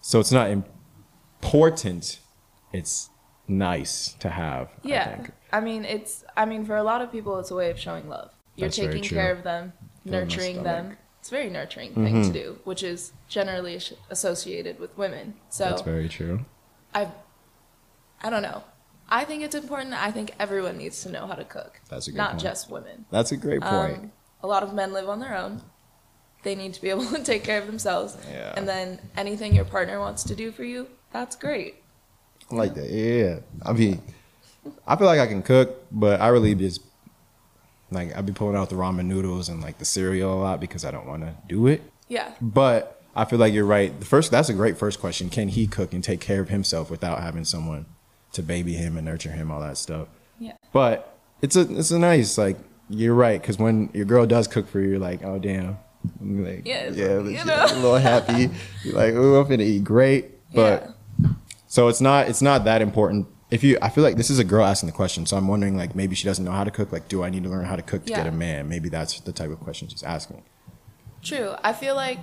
So 0.00 0.18
it's 0.18 0.32
not 0.32 0.50
important. 0.50 2.18
It's 2.72 3.08
nice 3.46 4.14
to 4.14 4.28
have. 4.28 4.70
I 4.84 4.88
Yeah. 4.88 5.26
I, 5.52 5.60
mean, 5.60 5.84
it's 5.84 6.24
I 6.36 6.44
mean 6.44 6.64
for 6.64 6.76
a 6.76 6.82
lot 6.82 7.02
of 7.02 7.12
people 7.12 7.38
it's 7.38 7.50
a 7.50 7.54
way 7.54 7.70
of 7.70 7.78
showing 7.78 8.08
love. 8.08 8.30
You're 8.56 8.68
That's 8.68 8.76
taking 8.76 9.02
care 9.02 9.32
of 9.32 9.42
them, 9.44 9.72
Feel 10.04 10.12
nurturing 10.12 10.62
them. 10.62 10.96
It's 11.20 11.28
a 11.28 11.34
very 11.34 11.50
nurturing 11.50 11.94
thing 11.94 12.22
to 12.24 12.32
do, 12.32 12.58
which 12.64 12.82
is 12.82 13.12
generally 13.28 13.80
associated 14.10 14.80
with 14.80 14.96
women. 14.98 15.34
So 15.48 15.64
That's 15.64 15.82
very 15.82 16.08
true. 16.08 16.44
I 16.94 17.08
I 18.22 18.30
don't 18.30 18.42
know. 18.42 18.64
I 19.08 19.24
think 19.24 19.42
it's 19.42 19.54
important. 19.54 19.94
I 19.94 20.10
think 20.10 20.34
everyone 20.38 20.78
needs 20.78 21.02
to 21.02 21.10
know 21.10 21.26
how 21.26 21.34
to 21.34 21.44
cook. 21.44 21.80
That's 21.88 22.08
a 22.08 22.12
good 22.12 22.16
Not 22.16 22.30
point. 22.30 22.42
just 22.42 22.70
women. 22.70 23.04
That's 23.10 23.30
a 23.30 23.36
great 23.36 23.60
point. 23.60 23.98
Um, 23.98 24.12
a 24.42 24.46
lot 24.46 24.62
of 24.62 24.72
men 24.72 24.92
live 24.92 25.08
on 25.08 25.20
their 25.20 25.36
own. 25.36 25.62
They 26.42 26.54
need 26.54 26.74
to 26.74 26.82
be 26.82 26.90
able 26.94 27.06
to 27.06 27.22
take 27.22 27.44
care 27.44 27.60
of 27.60 27.66
themselves. 27.66 28.16
Yeah. 28.30 28.54
And 28.56 28.66
then 28.66 28.98
anything 29.16 29.54
your 29.54 29.64
partner 29.64 30.00
wants 30.00 30.24
to 30.24 30.34
do 30.34 30.50
for 30.50 30.64
you, 30.64 30.88
that's 31.12 31.36
great. 31.36 31.76
I 32.50 32.54
like 32.54 32.74
that. 32.74 32.90
Yeah. 32.90 33.40
I 33.64 33.72
mean, 33.72 34.00
I 34.86 34.96
feel 34.96 35.06
like 35.06 35.20
I 35.20 35.26
can 35.26 35.42
cook, 35.42 35.84
but 35.90 36.20
I 36.20 36.28
really 36.28 36.54
just 36.54 36.80
like 37.90 38.16
I'd 38.16 38.26
be 38.26 38.32
pulling 38.32 38.56
out 38.56 38.70
the 38.70 38.76
ramen 38.76 39.06
noodles 39.06 39.48
and 39.48 39.60
like 39.62 39.78
the 39.78 39.84
cereal 39.84 40.32
a 40.34 40.40
lot 40.40 40.60
because 40.60 40.84
I 40.84 40.90
don't 40.90 41.06
want 41.06 41.22
to 41.22 41.34
do 41.48 41.66
it. 41.66 41.82
Yeah. 42.08 42.32
But 42.40 43.02
I 43.14 43.24
feel 43.24 43.38
like 43.38 43.52
you're 43.52 43.64
right. 43.66 43.98
The 43.98 44.06
first 44.06 44.30
that's 44.30 44.48
a 44.48 44.54
great 44.54 44.78
first 44.78 45.00
question. 45.00 45.28
Can 45.30 45.48
he 45.48 45.66
cook 45.66 45.92
and 45.92 46.02
take 46.02 46.20
care 46.20 46.40
of 46.40 46.48
himself 46.48 46.90
without 46.90 47.20
having 47.20 47.44
someone 47.44 47.86
to 48.32 48.42
baby 48.42 48.74
him 48.74 48.96
and 48.96 49.04
nurture 49.04 49.30
him, 49.32 49.50
all 49.50 49.60
that 49.60 49.76
stuff? 49.76 50.08
Yeah. 50.38 50.54
But 50.72 51.16
it's 51.42 51.56
a 51.56 51.60
it's 51.78 51.90
a 51.90 51.98
nice 51.98 52.38
like 52.38 52.56
you're 52.88 53.14
right 53.14 53.40
because 53.40 53.58
when 53.58 53.90
your 53.92 54.04
girl 54.04 54.26
does 54.26 54.46
cook 54.48 54.68
for 54.68 54.80
you, 54.80 54.90
you're 54.90 54.98
like, 54.98 55.22
oh 55.24 55.38
damn, 55.38 55.78
I'm 56.20 56.44
like, 56.44 56.66
Yeah, 56.66 56.90
yeah, 56.90 57.20
you 57.20 57.30
yeah, 57.30 57.44
know. 57.44 57.64
a 57.64 57.74
little 57.74 57.96
happy. 57.96 58.50
You're 58.84 58.94
like, 58.94 59.14
oh, 59.14 59.40
I'm 59.40 59.48
gonna 59.48 59.62
eat 59.62 59.84
great. 59.84 60.30
But 60.54 60.94
so 61.66 61.88
it's 61.88 62.00
not 62.00 62.28
it's 62.28 62.42
not 62.42 62.64
that 62.64 62.82
important. 62.82 63.26
If 63.52 63.62
you, 63.62 63.76
I 63.82 63.90
feel 63.90 64.02
like 64.02 64.16
this 64.16 64.30
is 64.30 64.38
a 64.38 64.44
girl 64.44 64.64
asking 64.64 64.86
the 64.88 64.94
question, 64.94 65.26
so 65.26 65.36
I'm 65.36 65.46
wondering 65.46 65.76
like 65.76 65.94
maybe 65.94 66.14
she 66.14 66.24
doesn't 66.24 66.42
know 66.44 66.52
how 66.52 66.64
to 66.64 66.70
cook. 66.70 66.90
Like, 66.90 67.06
do 67.08 67.22
I 67.22 67.28
need 67.28 67.42
to 67.44 67.50
learn 67.50 67.66
how 67.66 67.76
to 67.76 67.82
cook 67.82 68.06
to 68.06 68.12
get 68.12 68.26
a 68.26 68.32
man? 68.32 68.66
Maybe 68.68 68.88
that's 68.88 69.20
the 69.20 69.32
type 69.32 69.50
of 69.50 69.60
question 69.60 69.88
she's 69.88 70.02
asking. 70.02 70.42
True. 71.22 71.54
I 71.62 71.74
feel 71.74 71.94
like 71.94 72.18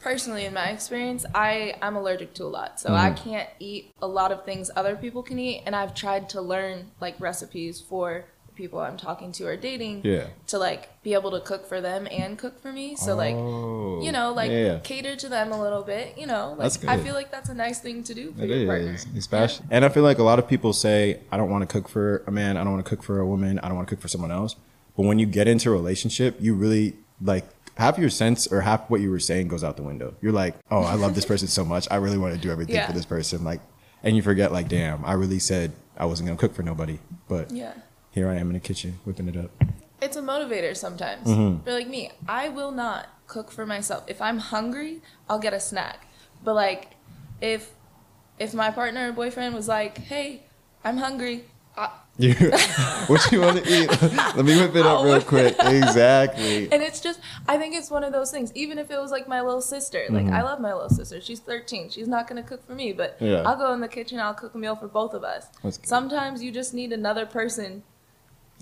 personally 0.00 0.44
in 0.44 0.52
my 0.52 0.70
experience, 0.70 1.24
I 1.34 1.76
I'm 1.80 1.96
allergic 1.96 2.34
to 2.34 2.44
a 2.44 2.46
lot. 2.46 2.80
So 2.80 2.94
I 2.94 3.10
Mm-hmm. 3.10 3.28
can't 3.28 3.48
eat 3.60 3.92
a 4.02 4.06
lot 4.08 4.32
of 4.32 4.44
things 4.44 4.70
other 4.74 4.96
people 4.96 5.22
can 5.22 5.38
eat 5.38 5.62
and 5.66 5.74
I've 5.76 5.94
tried 5.94 6.28
to 6.30 6.40
learn 6.40 6.90
like 7.00 7.18
recipes 7.20 7.80
for 7.80 8.24
people 8.54 8.78
I'm 8.80 8.96
talking 8.96 9.32
to 9.32 9.46
or 9.46 9.56
dating 9.56 10.02
Yeah. 10.04 10.26
to 10.48 10.58
like 10.58 11.02
be 11.02 11.14
able 11.14 11.30
to 11.32 11.40
cook 11.40 11.66
for 11.66 11.80
them 11.80 12.06
and 12.10 12.38
cook 12.38 12.60
for 12.60 12.72
me. 12.72 12.96
So 12.96 13.14
like 13.16 13.34
Oh, 13.34 14.00
you 14.02 14.12
know, 14.12 14.30
oh. 14.30 14.34
like 14.34 14.50
yeah. 14.50 14.78
cater 14.82 15.16
to 15.16 15.28
them 15.28 15.52
a 15.52 15.60
little 15.60 15.82
bit, 15.82 16.16
you 16.18 16.26
know. 16.26 16.54
Like 16.58 16.84
I 16.86 16.98
feel 16.98 17.14
like 17.14 17.30
that's 17.30 17.48
a 17.48 17.54
nice 17.54 17.80
thing 17.80 18.02
to 18.04 18.14
do 18.14 18.32
for 18.32 18.42
It 18.42 18.48
your 18.50 18.58
is, 18.58 18.66
partner. 19.04 19.18
especially. 19.18 19.66
And 19.70 19.84
I 19.84 19.88
feel 19.88 20.02
like 20.02 20.18
a 20.18 20.22
lot 20.22 20.38
of 20.38 20.46
people 20.48 20.72
say, 20.72 21.20
I 21.32 21.36
don't 21.36 21.50
want 21.50 21.68
to 21.68 21.72
cook 21.72 21.88
for 21.88 22.22
a 22.26 22.30
man. 22.30 22.56
I 22.56 22.64
don't 22.64 22.72
want 22.72 22.84
to 22.84 22.88
cook 22.88 23.02
for 23.02 23.20
a 23.20 23.26
woman. 23.26 23.58
I 23.60 23.68
don't 23.68 23.76
want 23.76 23.88
to 23.88 23.94
cook 23.94 24.00
for 24.02 24.08
someone 24.08 24.30
else. 24.30 24.56
But 24.96 25.06
when 25.06 25.18
you 25.18 25.26
get 25.26 25.48
into 25.48 25.70
a 25.70 25.72
relationship, 25.72 26.36
you 26.40 26.54
really 26.54 26.94
like 27.20 27.44
half 27.76 27.98
your 27.98 28.10
sense 28.10 28.46
or 28.46 28.60
half 28.60 28.88
what 28.88 29.00
you 29.00 29.10
were 29.10 29.18
saying 29.18 29.48
goes 29.48 29.64
out 29.64 29.76
the 29.76 29.82
window. 29.82 30.14
You're 30.22 30.32
like, 30.32 30.54
oh, 30.70 30.82
I 30.82 30.94
love 30.94 31.14
this 31.16 31.24
person 31.24 31.48
so 31.48 31.64
much. 31.64 31.88
I 31.90 31.96
really 31.96 32.18
want 32.18 32.34
to 32.34 32.40
do 32.40 32.50
everything 32.52 32.76
Yeah. 32.76 32.86
for 32.86 32.92
this 32.92 33.04
person. 33.06 33.42
Like, 33.42 33.60
and 34.04 34.14
you 34.14 34.22
forget, 34.22 34.52
like, 34.52 34.68
damn, 34.68 35.04
I 35.04 35.14
really 35.14 35.38
said 35.40 35.72
I 35.96 36.04
wasn't 36.06 36.28
gonna 36.28 36.38
cook 36.38 36.54
for 36.54 36.62
nobody, 36.62 36.98
but 37.28 37.50
Yeah. 37.50 37.72
Here 38.14 38.28
I 38.28 38.36
am 38.36 38.46
in 38.48 38.52
the 38.54 38.60
kitchen 38.60 38.98
whipping 39.04 39.28
it 39.28 39.36
up. 39.36 39.50
It's 40.00 40.16
a 40.16 40.22
motivator 40.22 40.76
sometimes. 40.76 41.26
Mm-hmm. 41.26 41.64
For 41.64 41.72
like 41.72 41.88
me, 41.88 42.12
I 42.28 42.48
will 42.48 42.70
not 42.70 43.08
cook 43.26 43.50
for 43.50 43.66
myself. 43.66 44.04
If 44.06 44.22
I'm 44.22 44.38
hungry, 44.38 45.02
I'll 45.28 45.40
get 45.40 45.52
a 45.52 45.60
snack. 45.60 46.06
But 46.44 46.54
like 46.54 46.92
if 47.40 47.72
if 48.38 48.54
my 48.54 48.70
partner 48.70 49.08
or 49.08 49.12
boyfriend 49.12 49.54
was 49.54 49.66
like, 49.68 49.98
"Hey, 49.98 50.44
I'm 50.84 50.98
hungry." 50.98 51.44
I, 51.76 51.90
You, 52.16 52.34
what 53.08 53.32
you 53.32 53.40
want 53.40 53.64
to 53.64 53.68
eat? 53.68 53.90
Let 54.36 54.44
me 54.44 54.56
whip 54.56 54.76
it 54.76 54.86
up 54.86 55.04
real 55.04 55.20
quick. 55.20 55.56
Exactly. 55.60 56.70
and 56.70 56.80
it's 56.82 57.00
just 57.00 57.18
I 57.48 57.58
think 57.58 57.74
it's 57.74 57.90
one 57.90 58.04
of 58.04 58.12
those 58.12 58.30
things. 58.30 58.52
Even 58.54 58.78
if 58.78 58.92
it 58.92 58.98
was 59.00 59.10
like 59.10 59.26
my 59.26 59.40
little 59.40 59.60
sister, 59.62 60.04
like 60.10 60.26
I 60.28 60.42
love 60.42 60.60
my 60.60 60.72
little 60.72 60.88
sister. 60.90 61.20
She's 61.20 61.40
13. 61.40 61.90
She's 61.90 62.06
not 62.06 62.28
going 62.28 62.40
to 62.40 62.48
cook 62.48 62.64
for 62.64 62.74
me, 62.74 62.92
but 62.92 63.16
Mm-hmm. 63.18 63.24
Yeah. 63.26 63.42
I'll 63.48 63.56
go 63.56 63.72
in 63.72 63.80
the 63.80 63.88
kitchen, 63.88 64.20
I'll 64.20 64.34
cook 64.34 64.54
a 64.54 64.58
meal 64.58 64.76
for 64.76 64.86
both 64.86 65.14
of 65.14 65.24
us. 65.24 65.48
Sometimes 65.82 66.42
you 66.44 66.52
just 66.52 66.74
need 66.74 66.92
another 66.92 67.26
person 67.26 67.82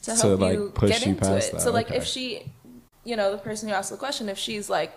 to 0.02 0.16
To, 0.16 0.16
help 0.28 0.40
like, 0.40 0.52
you 0.54 0.70
push 0.74 0.90
get 0.90 1.04
you 1.04 1.12
into 1.12 1.20
past 1.24 1.48
it. 1.48 1.52
that, 1.52 1.60
So 1.62 1.70
like 1.72 1.88
okay. 1.88 1.96
if 1.96 2.04
she, 2.04 2.52
you 3.04 3.16
know, 3.16 3.32
the 3.32 3.38
person 3.38 3.68
who 3.68 3.74
asked 3.74 3.90
the 3.90 3.96
question, 3.96 4.28
if 4.28 4.38
she's 4.38 4.68
like, 4.70 4.92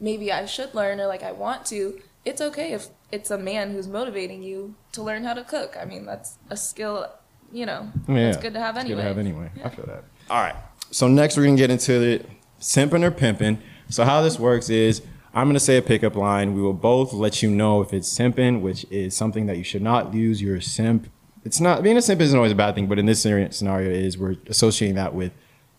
maybe 0.00 0.32
I 0.32 0.46
should 0.46 0.74
learn 0.74 1.00
or 1.00 1.06
like 1.06 1.22
I 1.22 1.32
want 1.32 1.66
to, 1.66 2.00
it's 2.24 2.40
okay 2.40 2.72
if 2.72 2.88
it's 3.10 3.30
a 3.30 3.38
man 3.38 3.72
who's 3.72 3.86
motivating 3.88 4.42
you 4.42 4.74
to 4.92 5.02
learn 5.02 5.24
how 5.24 5.34
to 5.34 5.44
cook. 5.44 5.76
I 5.80 5.84
mean, 5.84 6.04
that's 6.04 6.36
a 6.50 6.56
skill, 6.56 7.06
you 7.52 7.66
know, 7.66 7.90
Yeah, 8.06 8.28
it's 8.28 8.36
good 8.36 8.52
to 8.54 8.60
have 8.60 8.76
it's 8.76 8.84
anyway. 8.84 8.96
Good 8.96 9.02
to 9.02 9.08
have 9.08 9.18
anyway. 9.18 9.50
I 9.64 9.68
feel 9.70 9.86
that. 9.86 10.04
All 10.30 10.42
right. 10.42 10.56
So 10.90 11.08
next 11.08 11.36
we're 11.36 11.44
gonna 11.44 11.56
get 11.56 11.70
into 11.70 11.98
the 11.98 12.24
simping 12.60 13.02
or 13.04 13.10
pimping. 13.10 13.58
So 13.88 14.04
how 14.04 14.20
this 14.22 14.38
works 14.38 14.68
is 14.70 15.02
I'm 15.34 15.46
gonna 15.48 15.60
say 15.60 15.76
a 15.76 15.82
pickup 15.82 16.16
line. 16.16 16.54
We 16.54 16.62
will 16.62 16.72
both 16.72 17.12
let 17.12 17.42
you 17.42 17.50
know 17.50 17.80
if 17.82 17.92
it's 17.92 18.08
simping, 18.12 18.60
which 18.60 18.84
is 18.90 19.14
something 19.16 19.46
that 19.46 19.56
you 19.58 19.64
should 19.64 19.82
not 19.82 20.12
use 20.14 20.40
your 20.42 20.60
simp. 20.60 21.08
It's 21.48 21.60
not 21.60 21.82
being 21.82 21.96
a 21.96 22.02
simp 22.02 22.20
isn't 22.20 22.36
always 22.36 22.52
a 22.52 22.54
bad 22.54 22.74
thing, 22.74 22.88
but 22.88 22.98
in 22.98 23.06
this 23.06 23.22
scenario 23.22 23.88
is 23.88 24.18
we're 24.18 24.36
associating 24.48 24.96
that 24.96 25.14
with 25.14 25.32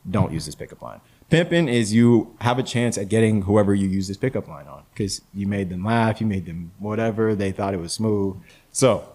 don't 0.09 0.33
use 0.33 0.47
this 0.47 0.55
pickup 0.55 0.81
line. 0.81 0.99
Pimping 1.29 1.67
is 1.67 1.93
you 1.93 2.35
have 2.41 2.57
a 2.57 2.63
chance 2.63 2.97
at 2.97 3.07
getting 3.07 3.43
whoever 3.43 3.75
you 3.75 3.88
use 3.88 4.07
this 4.07 4.17
pickup 4.17 4.47
line 4.47 4.65
on 4.67 4.81
because 4.91 5.21
you 5.31 5.45
made 5.45 5.69
them 5.69 5.85
laugh, 5.85 6.19
you 6.19 6.25
made 6.25 6.47
them 6.47 6.71
whatever, 6.79 7.35
they 7.35 7.51
thought 7.51 7.75
it 7.75 7.79
was 7.79 7.93
smooth. 7.93 8.38
So, 8.71 9.07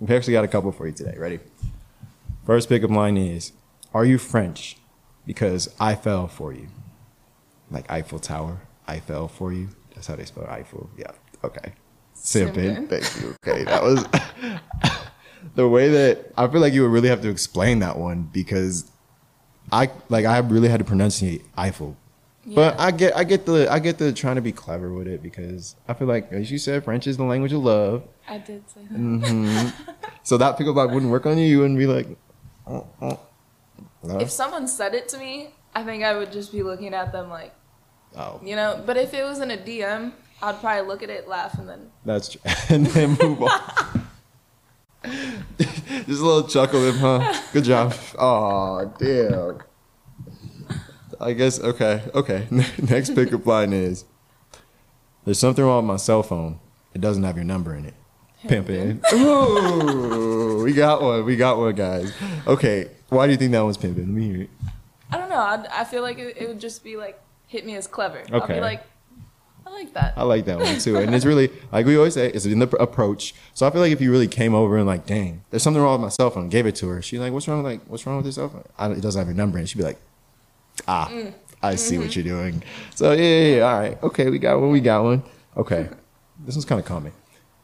we've 0.00 0.10
actually 0.10 0.32
got 0.32 0.44
a 0.44 0.48
couple 0.48 0.72
for 0.72 0.86
you 0.86 0.94
today. 0.94 1.14
Ready? 1.18 1.40
First 2.46 2.70
pickup 2.70 2.88
line 2.88 3.18
is 3.18 3.52
Are 3.92 4.06
you 4.06 4.16
French? 4.16 4.78
Because 5.26 5.68
I 5.78 5.94
fell 5.94 6.26
for 6.26 6.54
you. 6.54 6.68
Like 7.70 7.90
Eiffel 7.90 8.18
Tower, 8.18 8.62
I 8.88 8.98
fell 9.00 9.28
for 9.28 9.52
you. 9.52 9.68
That's 9.94 10.06
how 10.06 10.16
they 10.16 10.24
spell 10.24 10.46
Eiffel. 10.46 10.88
Yeah. 10.96 11.10
Okay. 11.44 11.74
Simping. 12.16 12.88
Simping. 12.88 12.88
Thank 12.88 13.22
you. 13.22 13.36
Okay. 13.46 13.64
That 13.64 13.82
was 13.82 14.06
the 15.54 15.68
way 15.68 15.88
that 15.88 16.32
I 16.36 16.48
feel 16.48 16.60
like 16.60 16.72
you 16.72 16.82
would 16.82 16.90
really 16.90 17.08
have 17.08 17.22
to 17.22 17.28
explain 17.28 17.80
that 17.80 17.98
one 17.98 18.30
because 18.32 18.90
I 19.70 19.90
like 20.08 20.24
I 20.24 20.38
really 20.38 20.68
had 20.68 20.78
to 20.78 20.84
pronunciate 20.84 21.44
Eiffel. 21.56 21.96
But 22.44 22.78
I 22.80 22.90
get 22.90 23.16
I 23.16 23.22
get 23.22 23.46
the 23.46 23.70
I 23.70 23.78
get 23.78 23.98
the 23.98 24.12
trying 24.12 24.34
to 24.34 24.42
be 24.42 24.50
clever 24.50 24.92
with 24.92 25.06
it 25.06 25.22
because 25.22 25.76
I 25.86 25.94
feel 25.94 26.08
like 26.08 26.32
as 26.32 26.50
you 26.50 26.58
said, 26.58 26.84
French 26.84 27.06
is 27.06 27.16
the 27.16 27.24
language 27.24 27.52
of 27.52 27.62
love. 27.62 28.02
I 28.28 28.38
did 28.38 28.68
say 28.68 28.80
that. 28.90 28.98
Mm. 28.98 29.72
So 30.24 30.38
that 30.38 30.60
line 30.60 30.90
wouldn't 30.92 31.10
work 31.10 31.26
on 31.26 31.36
you. 31.36 31.46
You 31.46 31.58
wouldn't 31.58 31.78
be 31.78 31.86
like, 31.86 32.06
oh, 32.66 32.86
oh. 33.00 33.18
No? 34.04 34.20
If 34.20 34.30
someone 34.30 34.68
said 34.68 34.94
it 34.94 35.08
to 35.10 35.18
me, 35.18 35.50
I 35.74 35.82
think 35.82 36.04
I 36.04 36.16
would 36.16 36.32
just 36.32 36.52
be 36.52 36.62
looking 36.62 36.94
at 36.94 37.12
them 37.12 37.28
like, 37.28 37.52
oh, 38.16 38.40
you 38.42 38.54
know. 38.54 38.82
But 38.84 38.96
if 38.96 39.14
it 39.14 39.24
was 39.24 39.40
in 39.40 39.50
a 39.50 39.56
DM, 39.56 40.12
I'd 40.40 40.60
probably 40.60 40.86
look 40.86 41.02
at 41.02 41.10
it, 41.10 41.28
laugh, 41.28 41.58
and 41.58 41.68
then 41.68 41.90
that's 42.04 42.30
true. 42.30 42.40
and 42.68 42.86
then 42.86 43.16
move 43.20 43.42
on. 43.42 43.60
Just 45.58 46.20
a 46.20 46.24
little 46.24 46.44
chuckle 46.48 46.86
in, 46.88 46.94
huh? 46.96 47.32
Good 47.52 47.64
job. 47.64 47.94
Oh, 48.18 48.92
damn. 48.98 49.58
I 51.20 51.32
guess 51.34 51.60
okay, 51.60 52.02
okay. 52.14 52.46
Next 52.82 53.14
pickup 53.14 53.46
line 53.46 53.72
is 53.72 54.04
There's 55.24 55.38
something 55.38 55.64
wrong 55.64 55.84
with 55.84 55.92
my 55.92 55.96
cell 55.96 56.22
phone. 56.22 56.58
It 56.94 57.00
doesn't 57.00 57.22
have 57.22 57.36
your 57.36 57.44
number 57.44 57.74
in 57.76 57.84
it. 57.86 57.94
Pimping. 58.48 59.00
Ooh, 59.14 60.62
we 60.64 60.72
got 60.72 61.00
one. 61.00 61.24
We 61.24 61.36
got 61.36 61.58
one, 61.58 61.74
guys. 61.76 62.12
Okay. 62.46 62.90
Why 63.08 63.26
do 63.26 63.32
you 63.32 63.38
think 63.38 63.52
that 63.52 63.62
one's 63.62 63.76
pimping? 63.76 64.04
Let 64.06 64.12
me 64.14 64.24
hear 64.32 64.42
it. 64.42 64.50
I 65.12 65.18
don't 65.18 65.28
know. 65.28 65.36
I'd, 65.40 65.66
I 65.68 65.84
feel 65.84 66.02
like 66.02 66.18
it, 66.18 66.36
it 66.38 66.48
would 66.48 66.58
just 66.60 66.82
be 66.82 66.96
like 66.96 67.20
hit 67.46 67.64
me 67.64 67.76
as 67.76 67.86
clever. 67.86 68.22
I'll 68.32 68.42
Okay. 68.42 68.54
be 68.54 68.60
like, 68.60 68.82
like 69.84 69.94
that. 69.94 70.14
I 70.16 70.22
like 70.22 70.44
that 70.46 70.58
one 70.58 70.78
too. 70.78 70.96
And 70.96 71.14
it's 71.14 71.24
really, 71.24 71.50
like 71.70 71.86
we 71.86 71.96
always 71.96 72.14
say, 72.14 72.28
it's 72.30 72.44
in 72.46 72.58
the 72.58 72.66
pr- 72.66 72.76
approach. 72.76 73.34
So 73.54 73.66
I 73.66 73.70
feel 73.70 73.80
like 73.80 73.92
if 73.92 74.00
you 74.00 74.10
really 74.10 74.28
came 74.28 74.54
over 74.54 74.76
and 74.78 74.86
like, 74.86 75.06
dang, 75.06 75.44
there's 75.50 75.62
something 75.62 75.82
wrong 75.82 76.00
with 76.00 76.06
my 76.06 76.08
cell 76.10 76.30
phone, 76.30 76.48
gave 76.48 76.66
it 76.66 76.74
to 76.76 76.88
her. 76.88 77.02
She's 77.02 77.20
like, 77.20 77.32
what's 77.32 77.48
wrong? 77.48 77.62
Like, 77.62 77.80
what's 77.86 78.06
wrong 78.06 78.16
with 78.16 78.26
your 78.26 78.32
cell 78.32 78.48
phone? 78.48 78.64
I, 78.78 78.90
it 78.90 79.00
doesn't 79.00 79.18
have 79.18 79.28
your 79.28 79.36
number. 79.36 79.58
And 79.58 79.68
she'd 79.68 79.78
be 79.78 79.84
like, 79.84 80.00
ah, 80.88 81.08
Mm. 81.10 81.34
I 81.64 81.76
see 81.76 81.94
Mm-hmm. 81.94 82.02
what 82.04 82.16
you're 82.16 82.24
doing. 82.24 82.62
So 82.94 83.12
yeah, 83.12 83.22
yeah, 83.22 83.56
yeah, 83.56 83.62
all 83.62 83.80
right. 83.80 84.02
Okay, 84.02 84.30
we 84.30 84.38
got 84.40 84.60
one. 84.60 84.70
We 84.70 84.80
got 84.80 85.04
one. 85.04 85.22
Okay. 85.56 85.88
this 86.44 86.56
one's 86.56 86.64
kind 86.64 86.80
of 86.80 86.84
common. 86.86 87.12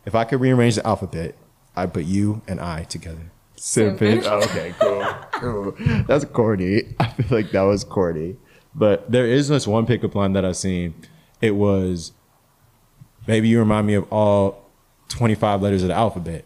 If 0.07 0.15
I 0.15 0.25
could 0.25 0.41
rearrange 0.41 0.77
the 0.77 0.87
alphabet, 0.87 1.35
I'd 1.75 1.93
put 1.93 2.05
you 2.05 2.41
and 2.47 2.61
I 2.61 2.85
together. 2.85 3.31
Simpin. 3.57 4.23
Oh, 4.27 4.39
okay, 4.45 4.73
cool. 4.79 5.05
cool. 5.33 6.05
That's 6.07 6.25
corny. 6.27 6.95
I 7.01 7.09
feel 7.09 7.27
like 7.39 7.51
that 7.51 7.63
was 7.63 7.83
corny. 7.83 8.37
But 8.75 9.11
there 9.11 9.27
is 9.27 9.49
this 9.49 9.67
one 9.67 9.85
pickup 9.85 10.15
line 10.15 10.33
that 10.35 10.45
I've 10.45 10.57
seen. 10.57 10.95
It 11.41 11.53
was, 11.53 12.13
baby, 13.27 13.49
you 13.49 13.59
remind 13.59 13.87
me 13.87 13.95
of 13.95 14.11
all 14.13 14.65
25 15.09 15.63
letters 15.63 15.83
of 15.83 15.89
the 15.89 15.95
alphabet. 15.95 16.45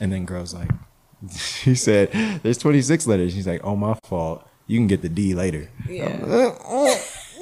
And 0.00 0.12
then 0.12 0.24
girl's 0.24 0.54
like, 0.54 0.70
she 1.36 1.74
said, 1.74 2.10
there's 2.42 2.58
26 2.58 3.06
letters. 3.06 3.32
She's 3.34 3.46
like, 3.46 3.60
oh, 3.64 3.76
my 3.76 3.94
fault. 4.04 4.46
You 4.66 4.78
can 4.78 4.86
get 4.86 5.02
the 5.02 5.08
D 5.08 5.34
later. 5.34 5.68
Yeah. 5.88 6.16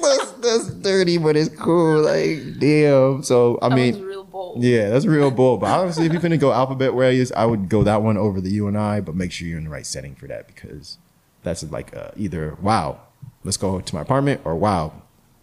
that's, 0.01 0.31
that's 0.41 0.69
dirty, 0.81 1.17
but 1.17 1.35
it's 1.37 1.55
cool. 1.55 2.01
Like, 2.01 2.59
damn. 2.59 3.21
So, 3.23 3.59
I 3.61 3.69
That 3.69 3.75
mean, 3.75 4.01
real 4.01 4.23
bold. 4.23 4.63
yeah, 4.63 4.89
that's 4.89 5.05
real 5.05 5.29
bull. 5.29 5.57
But 5.57 5.67
honestly, 5.69 6.05
if 6.07 6.11
you're 6.11 6.21
gonna 6.21 6.37
go 6.37 6.51
alphabet 6.51 6.93
ways, 6.95 7.31
I 7.31 7.45
would 7.45 7.69
go 7.69 7.83
that 7.83 8.01
one 8.01 8.17
over 8.17 8.41
the 8.41 8.49
U 8.51 8.67
and 8.67 8.77
I. 8.77 8.99
But 9.01 9.15
make 9.15 9.31
sure 9.31 9.47
you're 9.47 9.59
in 9.59 9.65
the 9.65 9.69
right 9.69 9.85
setting 9.85 10.15
for 10.15 10.25
that 10.27 10.47
because 10.47 10.97
that's 11.43 11.63
like 11.71 11.95
uh, 11.95 12.11
either 12.17 12.57
wow, 12.61 12.99
let's 13.43 13.57
go 13.57 13.79
to 13.79 13.95
my 13.95 14.01
apartment, 14.01 14.41
or 14.43 14.55
wow, 14.55 14.91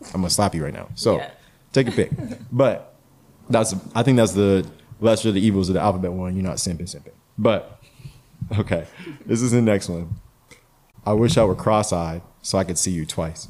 I'm 0.07 0.21
gonna 0.23 0.31
slap 0.31 0.55
you 0.57 0.65
right 0.65 0.75
now. 0.75 0.89
So 0.97 1.19
Yeah. 1.19 1.31
Take 1.73 1.89
a 1.89 1.93
pick. 1.93 2.11
but 2.53 2.95
that's 3.49 3.75
I 3.95 4.03
think 4.03 4.17
that's 4.17 4.33
the 4.33 4.69
lesser 5.01 5.29
of 5.29 5.35
the 5.35 5.41
evils 5.41 5.69
of 5.69 5.75
the 5.75 5.81
alphabet 5.81 6.13
one. 6.13 6.35
You're 6.35 6.45
not 6.45 6.57
simping, 6.57 6.83
simping. 6.83 7.13
But 7.39 7.81
okay, 8.59 8.87
this 9.25 9.43
is 9.43 9.53
the 9.53 9.63
next 9.63 9.89
one. 9.89 10.17
I 11.05 11.13
wish 11.13 11.39
I 11.39 11.45
were 11.45 11.55
cross-eyed 11.55 12.23
so 12.43 12.59
I 12.59 12.65
could 12.65 12.79
see 12.79 12.91
you 12.91 13.07
twice. 13.07 13.49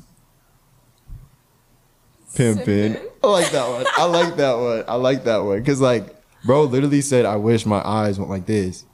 Pimpin. 2.35 3.01
I 3.25 3.27
like 3.29 3.51
that 3.51 3.69
one. 3.69 3.87
I 3.97 4.05
like 4.05 4.37
that 4.37 4.53
one. 4.55 4.85
I 4.87 4.95
like 4.97 5.25
that 5.25 5.39
one. 5.39 5.65
Cause 5.65 5.81
like, 5.81 6.15
bro 6.45 6.65
literally 6.65 7.01
said, 7.01 7.25
I 7.25 7.37
wish 7.37 7.65
my 7.65 7.87
eyes 7.87 8.19
went 8.19 8.31
like 8.31 8.45
this 8.45 8.85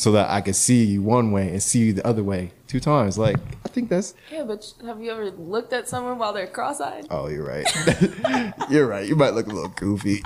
so 0.00 0.12
that 0.12 0.30
I 0.30 0.40
could 0.40 0.56
see 0.56 0.82
you 0.84 1.02
one 1.02 1.30
way 1.30 1.48
and 1.50 1.62
see 1.62 1.80
you 1.80 1.92
the 1.92 2.06
other 2.06 2.24
way 2.24 2.52
two 2.66 2.80
times. 2.80 3.18
Like, 3.18 3.36
I 3.66 3.68
think 3.68 3.90
that's, 3.90 4.14
Yeah, 4.32 4.44
but 4.44 4.72
have 4.86 5.02
you 5.02 5.10
ever 5.10 5.30
looked 5.30 5.74
at 5.74 5.90
someone 5.90 6.16
while 6.16 6.32
they're 6.32 6.46
cross-eyed? 6.46 7.06
oh, 7.10 7.28
you're 7.28 7.44
right. 7.46 7.66
you're 8.70 8.86
right. 8.86 9.06
You 9.06 9.14
might 9.14 9.34
look 9.34 9.46
a 9.46 9.50
little 9.50 9.68
goofy. 9.76 10.22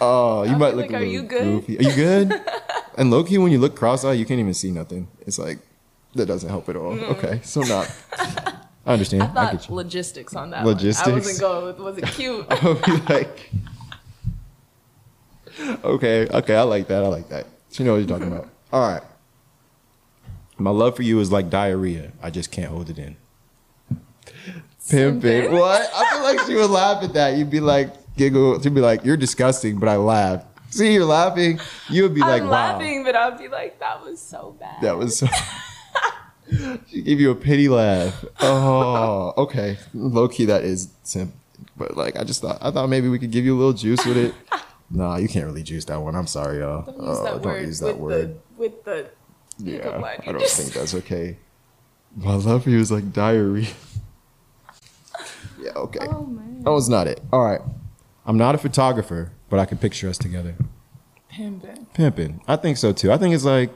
Oh, 0.00 0.44
you 0.44 0.52
I'll 0.52 0.58
might 0.58 0.74
look 0.76 0.86
like, 0.86 0.92
a 0.92 0.96
"Are 0.96 1.00
little 1.00 1.12
you 1.12 1.22
good?" 1.24 1.44
goofy. 1.44 1.78
Are 1.78 1.82
you 1.82 1.94
good? 1.94 2.40
and 2.96 3.10
low 3.10 3.22
key, 3.22 3.36
when 3.36 3.52
you 3.52 3.58
look 3.58 3.76
cross-eyed, 3.76 4.14
you 4.18 4.24
can't 4.24 4.40
even 4.40 4.54
see 4.54 4.70
nothing. 4.70 5.08
It's 5.26 5.38
like, 5.38 5.58
that 6.14 6.24
doesn't 6.24 6.48
help 6.48 6.66
at 6.70 6.76
all. 6.76 6.96
Mm. 6.96 7.10
Okay. 7.18 7.40
So 7.44 7.60
not, 7.60 7.94
I 8.86 8.92
understand. 8.94 9.24
I 9.24 9.26
I, 9.26 9.28
thought 9.34 9.52
get 9.52 9.68
you. 9.68 9.74
logistics 9.74 10.34
on 10.34 10.48
that. 10.52 10.64
One. 10.64 10.68
I 10.68 10.72
Logistics? 10.72 11.08
wasn't 11.10 11.40
going 11.40 11.66
with 11.66 11.78
was 11.80 11.98
it 11.98 12.06
cute? 12.16 12.46
Oh, 12.48 12.80
I'll 12.86 12.98
be 12.98 13.12
like, 13.12 13.50
okay, 15.84 16.26
okay, 16.28 16.56
I 16.56 16.62
like 16.62 16.88
that. 16.88 17.04
I 17.04 17.08
like 17.08 17.28
that. 17.28 17.46
You 17.72 17.84
know 17.84 17.92
what 17.92 17.98
you're 17.98 18.08
talking 18.08 18.32
about. 18.32 18.48
All 18.72 18.88
right. 18.88 19.02
My 20.58 20.70
love 20.70 20.96
for 20.96 21.02
you 21.02 21.20
is 21.20 21.30
like 21.30 21.50
diarrhea. 21.50 22.12
I 22.22 22.30
just 22.30 22.50
can't 22.50 22.70
hold 22.70 22.90
it 22.90 22.98
in. 22.98 23.16
Pimpin. 23.90 25.20
Simpin'. 25.20 25.50
What? 25.52 25.90
I 25.94 26.10
feel 26.10 26.22
like 26.22 26.40
she 26.46 26.54
would 26.54 26.70
laugh 26.70 27.02
at 27.02 27.12
that. 27.14 27.36
You'd 27.36 27.50
be 27.50 27.60
like, 27.60 27.92
giggle. 28.16 28.60
She'd 28.62 28.74
be 28.74 28.80
like, 28.80 29.04
you're 29.04 29.16
disgusting, 29.16 29.78
but 29.78 29.88
I 29.88 29.96
laugh. 29.96 30.44
See, 30.70 30.94
you're 30.94 31.04
laughing. 31.04 31.60
You 31.90 32.02
would 32.04 32.14
be 32.14 32.20
like, 32.20 32.42
I'm 32.42 32.48
wow. 32.48 32.72
laughing, 32.72 33.04
but 33.04 33.14
I'd 33.14 33.38
be 33.38 33.48
like, 33.48 33.78
that 33.80 34.02
was 34.04 34.20
so 34.20 34.56
bad. 34.58 34.82
That 34.82 34.96
was 34.96 35.18
so. 35.18 35.26
she 36.88 37.02
gave 37.02 37.20
you 37.20 37.30
a 37.30 37.34
pity 37.34 37.68
laugh. 37.68 38.24
Oh, 38.40 39.32
okay. 39.36 39.78
Low 39.94 40.28
key, 40.28 40.46
that 40.46 40.64
is 40.64 40.88
simp. 41.02 41.34
But 41.76 41.96
like, 41.96 42.16
I 42.16 42.24
just 42.24 42.40
thought, 42.40 42.58
I 42.60 42.70
thought 42.70 42.88
maybe 42.88 43.08
we 43.08 43.18
could 43.18 43.30
give 43.30 43.44
you 43.44 43.54
a 43.54 43.58
little 43.58 43.72
juice 43.72 44.04
with 44.06 44.16
it. 44.16 44.34
Nah, 44.90 45.16
you 45.16 45.28
can't 45.28 45.46
really 45.46 45.62
juice 45.62 45.84
that 45.86 46.00
one. 46.00 46.14
I'm 46.14 46.26
sorry, 46.26 46.58
y'all. 46.60 46.82
Don't 46.82 46.96
use 46.96 47.18
Oh, 47.18 47.24
that 47.24 47.30
don't 47.42 47.44
word. 47.44 47.66
use 47.66 47.78
that 47.80 47.98
with 47.98 48.00
word. 48.00 48.28
The, 48.56 48.60
with 48.60 48.84
the 48.84 49.10
yeah. 49.58 50.00
I 50.26 50.32
don't 50.32 50.42
think 50.42 50.72
that's 50.72 50.94
okay. 50.94 51.38
My 52.16 52.34
love 52.34 52.64
for 52.64 52.70
you 52.70 52.78
is 52.78 52.90
like 52.92 53.12
diary. 53.12 53.68
yeah, 55.60 55.72
okay. 55.76 56.00
Oh 56.02 56.24
man. 56.26 56.62
That 56.62 56.72
was 56.72 56.88
not 56.88 57.06
it. 57.06 57.20
All 57.32 57.44
right. 57.44 57.60
I'm 58.26 58.36
not 58.36 58.54
a 58.54 58.58
photographer, 58.58 59.32
but 59.48 59.60
I 59.60 59.66
can 59.66 59.78
picture 59.78 60.08
us 60.08 60.18
together. 60.18 60.54
Pimping. 61.28 61.86
Pimping. 61.94 62.40
I 62.48 62.56
think 62.56 62.76
so 62.76 62.92
too. 62.92 63.12
I 63.12 63.18
think 63.18 63.34
it's 63.34 63.44
like 63.44 63.70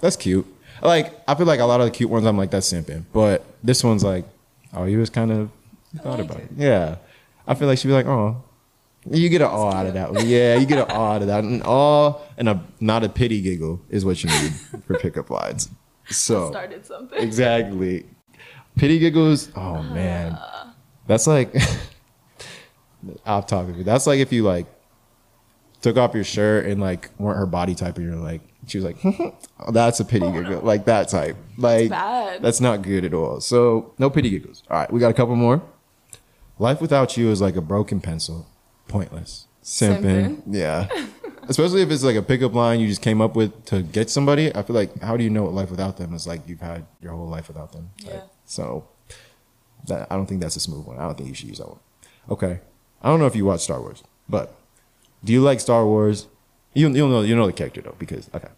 that's 0.00 0.16
cute. 0.16 0.46
Like 0.82 1.12
I 1.28 1.34
feel 1.34 1.46
like 1.46 1.60
a 1.60 1.64
lot 1.64 1.80
of 1.80 1.86
the 1.86 1.90
cute 1.90 2.10
ones 2.10 2.26
I'm 2.26 2.36
like 2.36 2.50
that's 2.50 2.70
simping, 2.72 3.04
but 3.12 3.44
this 3.62 3.82
one's 3.84 4.04
like, 4.04 4.24
oh, 4.74 4.84
you 4.84 4.98
was 4.98 5.10
kind 5.10 5.30
of 5.32 5.50
thought 6.02 6.18
like 6.18 6.24
about 6.30 6.38
it. 6.38 6.44
it. 6.44 6.50
Yeah, 6.56 6.96
I 7.46 7.54
feel 7.54 7.68
like 7.68 7.78
she'd 7.78 7.88
be 7.88 7.94
like, 7.94 8.06
oh, 8.06 8.42
you 9.10 9.28
get 9.28 9.42
an 9.42 9.48
awe 9.48 9.72
out 9.72 9.86
of 9.86 9.94
that. 9.94 10.12
one. 10.12 10.26
Yeah, 10.26 10.56
you 10.56 10.66
get 10.66 10.78
an 10.78 10.96
awe 10.96 11.14
out 11.14 11.22
of 11.22 11.28
that. 11.28 11.44
An 11.44 11.62
awe 11.62 12.18
and 12.36 12.48
a 12.48 12.62
not 12.80 13.04
a 13.04 13.08
pity 13.08 13.40
giggle 13.42 13.80
is 13.90 14.04
what 14.04 14.22
you 14.22 14.30
need 14.30 14.52
for 14.86 14.98
pickup 14.98 15.30
lines. 15.30 15.68
So 16.08 16.50
Started 16.50 16.84
something. 16.86 17.18
exactly, 17.18 18.06
pity 18.76 18.98
giggles. 18.98 19.50
Oh 19.56 19.82
man, 19.82 20.38
that's 21.06 21.26
like 21.26 21.54
off 23.26 23.46
topic. 23.46 23.84
That's 23.84 24.06
like 24.06 24.20
if 24.20 24.32
you 24.32 24.42
like 24.44 24.66
took 25.80 25.96
off 25.98 26.14
your 26.14 26.24
shirt 26.24 26.66
and 26.66 26.80
like 26.80 27.10
weren't 27.18 27.38
her 27.38 27.46
body 27.46 27.74
type, 27.74 27.96
and 27.98 28.06
you're 28.06 28.16
like, 28.16 28.40
she 28.66 28.78
was 28.78 28.84
like, 28.84 28.96
oh, 29.04 29.36
that's 29.72 30.00
a 30.00 30.04
pity 30.04 30.26
oh, 30.26 30.32
giggle, 30.32 30.60
like 30.62 30.86
that 30.86 31.08
type. 31.08 31.36
Like 31.58 31.90
bad. 31.90 32.42
that's 32.42 32.60
not 32.60 32.82
good 32.82 33.04
at 33.04 33.12
all. 33.14 33.40
So 33.40 33.94
no 33.98 34.08
pity 34.10 34.30
giggles. 34.30 34.62
All 34.70 34.78
right, 34.78 34.92
we 34.92 35.00
got 35.00 35.10
a 35.10 35.14
couple 35.14 35.36
more. 35.36 35.62
Life 36.58 36.80
without 36.80 37.16
you 37.16 37.30
is 37.30 37.40
like 37.40 37.56
a 37.56 37.60
broken 37.60 38.00
pencil, 38.00 38.46
pointless. 38.88 39.46
Simping. 39.62 40.02
Simping. 40.02 40.42
Yeah. 40.46 40.88
Especially 41.48 41.82
if 41.82 41.90
it's 41.90 42.02
like 42.02 42.16
a 42.16 42.22
pickup 42.22 42.54
line 42.54 42.80
you 42.80 42.88
just 42.88 43.02
came 43.02 43.20
up 43.20 43.36
with 43.36 43.64
to 43.66 43.82
get 43.82 44.08
somebody. 44.08 44.54
I 44.54 44.62
feel 44.62 44.74
like 44.76 44.98
how 45.02 45.16
do 45.16 45.24
you 45.24 45.30
know 45.30 45.42
what 45.42 45.52
life 45.52 45.70
without 45.70 45.98
them 45.98 46.14
is 46.14 46.26
like? 46.26 46.48
You've 46.48 46.60
had 46.60 46.86
your 47.02 47.12
whole 47.12 47.28
life 47.28 47.48
without 47.48 47.72
them. 47.72 47.90
Yeah. 47.98 48.22
So 48.46 48.88
that 49.86 50.06
I 50.10 50.16
don't 50.16 50.26
think 50.26 50.40
that's 50.40 50.56
a 50.56 50.60
smooth 50.60 50.86
one. 50.86 50.98
I 50.98 51.02
don't 51.02 51.16
think 51.16 51.28
you 51.28 51.34
should 51.34 51.48
use 51.48 51.58
that 51.58 51.68
one. 51.68 51.80
Okay. 52.30 52.60
I 53.02 53.08
don't 53.08 53.20
know 53.20 53.26
if 53.26 53.36
you 53.36 53.44
watch 53.44 53.60
Star 53.60 53.80
Wars, 53.80 54.02
but 54.28 54.54
do 55.22 55.32
you 55.34 55.42
like 55.42 55.60
Star 55.60 55.84
Wars? 55.84 56.26
You 56.72 56.88
you 56.88 57.06
know 57.06 57.20
you 57.20 57.36
know 57.36 57.46
the 57.46 57.52
character 57.52 57.82
though 57.82 57.94
because 57.98 58.30
okay. 58.34 58.48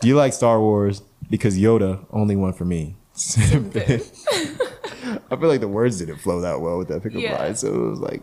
Do 0.00 0.08
you 0.08 0.14
like 0.14 0.34
Star 0.34 0.60
Wars 0.60 1.00
because 1.30 1.58
Yoda 1.58 2.04
only 2.10 2.36
one 2.36 2.52
for 2.52 2.66
me? 2.66 2.96
I 3.16 5.36
feel 5.36 5.48
like 5.48 5.60
the 5.60 5.68
words 5.68 5.98
didn't 5.98 6.18
flow 6.18 6.40
that 6.42 6.60
well 6.60 6.78
with 6.78 6.88
that 6.88 7.02
pickup 7.02 7.20
Yeah. 7.20 7.38
line, 7.40 7.56
so 7.56 7.68
it 7.68 7.90
was 7.90 8.00
like, 8.00 8.22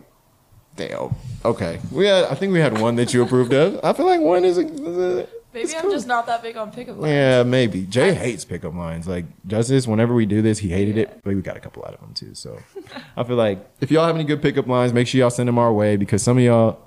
damn. 0.76 1.14
Okay, 1.44 1.80
we 1.90 2.06
had. 2.06 2.24
I 2.24 2.34
think 2.34 2.52
we 2.52 2.60
had 2.60 2.78
one 2.80 2.96
that 2.96 3.12
you 3.14 3.22
approved 3.22 3.52
of. 3.52 3.80
I 3.82 3.92
feel 3.92 4.06
like 4.06 4.20
one 4.20 4.44
is 4.44 4.58
a. 4.58 4.66
is 4.66 4.98
a 4.98 5.28
Maybe 5.52 5.74
I'm 5.74 5.82
cool. 5.82 5.90
just 5.90 6.06
not 6.06 6.26
that 6.26 6.42
big 6.44 6.56
on 6.56 6.70
pickup 6.70 6.96
lines. 6.98 7.10
Yeah, 7.12 7.42
maybe. 7.42 7.82
Jay 7.84 8.14
hates 8.14 8.44
pickup 8.44 8.72
lines. 8.72 9.08
Like, 9.08 9.24
does 9.44 9.66
this 9.66 9.84
whenever 9.84 10.14
we 10.14 10.24
do 10.24 10.42
this, 10.42 10.60
he 10.60 10.68
hated 10.68 10.96
it. 10.96 11.20
But 11.24 11.34
we 11.34 11.42
got 11.42 11.56
a 11.56 11.60
couple 11.60 11.84
out 11.84 11.92
of 11.94 12.00
them 12.00 12.14
too. 12.14 12.34
So 12.34 12.56
I 13.16 13.24
feel 13.24 13.34
like 13.34 13.58
if 13.80 13.90
y'all 13.90 14.06
have 14.06 14.14
any 14.14 14.22
good 14.22 14.42
pickup 14.42 14.68
lines, 14.68 14.92
make 14.92 15.08
sure 15.08 15.18
y'all 15.18 15.28
send 15.30 15.48
them 15.48 15.58
our 15.58 15.72
way 15.72 15.96
because 15.96 16.22
some 16.22 16.38
of 16.38 16.44
y'all, 16.44 16.78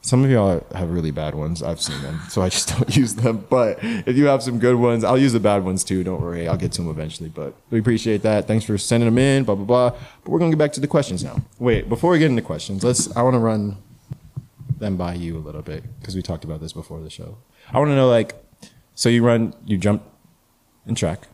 some 0.00 0.24
of 0.24 0.30
y'all 0.30 0.64
have 0.74 0.90
really 0.90 1.10
bad 1.10 1.34
ones. 1.34 1.62
I've 1.62 1.80
seen 1.80 2.00
them, 2.02 2.20
so 2.28 2.42
I 2.42 2.48
just 2.48 2.68
don't 2.76 2.96
use 2.96 3.14
them. 3.14 3.46
But 3.50 3.78
if 3.82 4.16
you 4.16 4.26
have 4.26 4.42
some 4.42 4.58
good 4.58 4.76
ones, 4.76 5.04
I'll 5.04 5.18
use 5.18 5.32
the 5.32 5.40
bad 5.40 5.64
ones 5.64 5.84
too. 5.84 6.04
Don't 6.04 6.20
worry, 6.20 6.48
I'll 6.48 6.56
get 6.56 6.72
to 6.72 6.82
them 6.82 6.90
eventually. 6.90 7.28
But 7.28 7.54
we 7.70 7.78
appreciate 7.78 8.22
that. 8.22 8.46
Thanks 8.46 8.64
for 8.64 8.78
sending 8.78 9.08
them 9.08 9.18
in. 9.18 9.44
Blah 9.44 9.56
blah 9.56 9.64
blah. 9.64 9.90
But 10.24 10.30
we're 10.30 10.38
gonna 10.38 10.52
get 10.52 10.58
back 10.58 10.72
to 10.74 10.80
the 10.80 10.86
questions 10.86 11.22
now. 11.24 11.42
Wait, 11.58 11.88
before 11.88 12.12
we 12.12 12.18
get 12.18 12.30
into 12.30 12.42
questions, 12.42 12.84
let's. 12.84 13.14
I 13.16 13.22
want 13.22 13.34
to 13.34 13.40
run 13.40 13.76
them 14.78 14.96
by 14.96 15.14
you 15.14 15.36
a 15.36 15.40
little 15.40 15.62
bit 15.62 15.82
because 15.98 16.14
we 16.14 16.22
talked 16.22 16.44
about 16.44 16.60
this 16.60 16.72
before 16.72 17.00
the 17.00 17.10
show. 17.10 17.38
I 17.72 17.78
want 17.78 17.90
to 17.90 17.96
know 17.96 18.08
like, 18.08 18.34
so 18.94 19.08
you 19.08 19.24
run, 19.24 19.54
you 19.66 19.76
jump 19.76 20.02
in 20.86 20.94
track. 20.94 21.26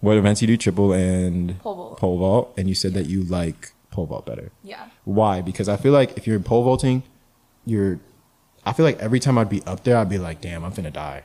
What 0.00 0.16
events 0.16 0.40
you 0.40 0.46
do? 0.46 0.56
Triple 0.56 0.92
and 0.92 1.58
Pole 1.60 1.74
vault. 1.74 1.98
Pole 1.98 2.18
vault, 2.18 2.54
and 2.56 2.68
you 2.68 2.74
said 2.74 2.94
that 2.94 3.06
you 3.06 3.24
like 3.24 3.72
pole 3.90 4.06
vault 4.06 4.26
better. 4.26 4.52
Yeah. 4.62 4.86
Why? 5.04 5.40
Because 5.40 5.68
I 5.68 5.76
feel 5.76 5.92
like 5.92 6.16
if 6.16 6.26
you're 6.26 6.38
pole 6.40 6.62
vaulting, 6.62 7.02
you're. 7.68 8.00
I 8.64 8.72
feel 8.72 8.84
like 8.84 8.98
every 8.98 9.20
time 9.20 9.38
I'd 9.38 9.48
be 9.48 9.62
up 9.64 9.84
there, 9.84 9.96
I'd 9.96 10.08
be 10.08 10.18
like, 10.18 10.40
"Damn, 10.40 10.64
I'm 10.64 10.72
finna 10.72 10.92
die," 10.92 11.24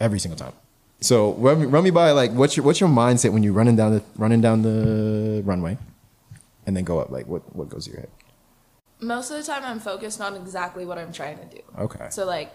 every 0.00 0.18
single 0.18 0.38
time. 0.38 0.52
So 1.00 1.34
run 1.34 1.60
me, 1.60 1.66
run 1.66 1.84
me 1.84 1.90
by 1.90 2.10
like 2.10 2.32
what's 2.32 2.56
your 2.56 2.66
what's 2.66 2.80
your 2.80 2.88
mindset 2.88 3.32
when 3.32 3.42
you're 3.42 3.52
running 3.52 3.76
down 3.76 3.92
the 3.92 4.02
running 4.16 4.40
down 4.40 4.62
the 4.62 5.42
runway, 5.44 5.78
and 6.66 6.76
then 6.76 6.84
go 6.84 6.98
up? 6.98 7.10
Like 7.10 7.26
what 7.26 7.54
what 7.54 7.68
goes 7.68 7.86
through 7.86 7.94
your 7.94 8.00
head? 8.02 8.10
Most 9.00 9.30
of 9.30 9.36
the 9.36 9.44
time, 9.44 9.62
I'm 9.64 9.78
focused 9.78 10.20
on 10.20 10.34
exactly 10.34 10.84
what 10.84 10.98
I'm 10.98 11.12
trying 11.12 11.38
to 11.38 11.44
do. 11.44 11.62
Okay. 11.78 12.08
So 12.10 12.26
like, 12.26 12.52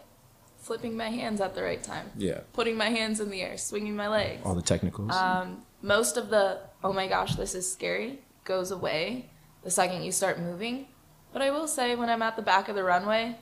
flipping 0.58 0.98
my 0.98 1.10
hands 1.10 1.39
at 1.39 1.55
the 1.55 1.63
right 1.63 1.82
time. 1.82 2.12
Yeah. 2.17 2.41
Putting 2.51 2.75
my 2.75 2.89
hands 2.89 3.22
in 3.22 3.29
the 3.29 3.41
air, 3.41 3.58
swinging 3.58 3.96
my 3.96 4.10
legs. 4.10 4.41
All 4.43 4.53
the 4.55 4.62
technicals. 4.62 5.12
Um, 5.12 5.63
most 5.82 6.17
of 6.17 6.29
the 6.29 6.60
oh 6.84 6.91
my 6.91 7.08
gosh, 7.08 7.36
this 7.36 7.55
is 7.55 7.72
scary 7.72 8.20
goes 8.43 8.72
away 8.72 9.29
the 9.63 9.72
second 9.72 10.03
you 10.03 10.12
start 10.12 10.39
moving. 10.39 10.88
But 11.33 11.41
I 11.41 11.51
will 11.51 11.67
say, 11.67 11.95
when 11.95 12.09
I'm 12.09 12.21
at 12.21 12.35
the 12.35 12.41
back 12.41 12.69
of 12.69 12.75
the 12.75 12.83
runway, 12.83 13.35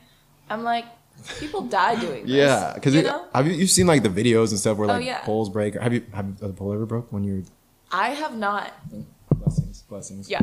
I'm 0.50 0.64
like, 0.64 0.86
people 1.38 1.60
die 1.62 2.00
doing 2.00 2.22
this. 2.22 2.32
Yeah, 2.32 2.72
because 2.74 2.94
you 2.94 3.02
know, 3.02 3.26
have 3.34 3.46
you 3.46 3.52
you've 3.52 3.70
seen 3.70 3.86
like 3.86 4.02
the 4.02 4.08
videos 4.08 4.50
and 4.50 4.58
stuff 4.58 4.78
where 4.78 4.88
Oh, 4.90 4.94
like 4.94 5.04
yeah. 5.04 5.20
poles 5.20 5.48
break? 5.50 5.74
Have 5.74 5.92
you 5.92 6.04
have 6.14 6.38
the 6.38 6.48
pole 6.50 6.72
ever 6.72 6.86
broke 6.86 7.12
when 7.12 7.22
you're 7.24 7.42
I 7.90 8.10
have 8.10 8.34
not. 8.36 8.72
blessings 9.34 9.82
blessings? 9.82 10.30
Yeah. 10.30 10.40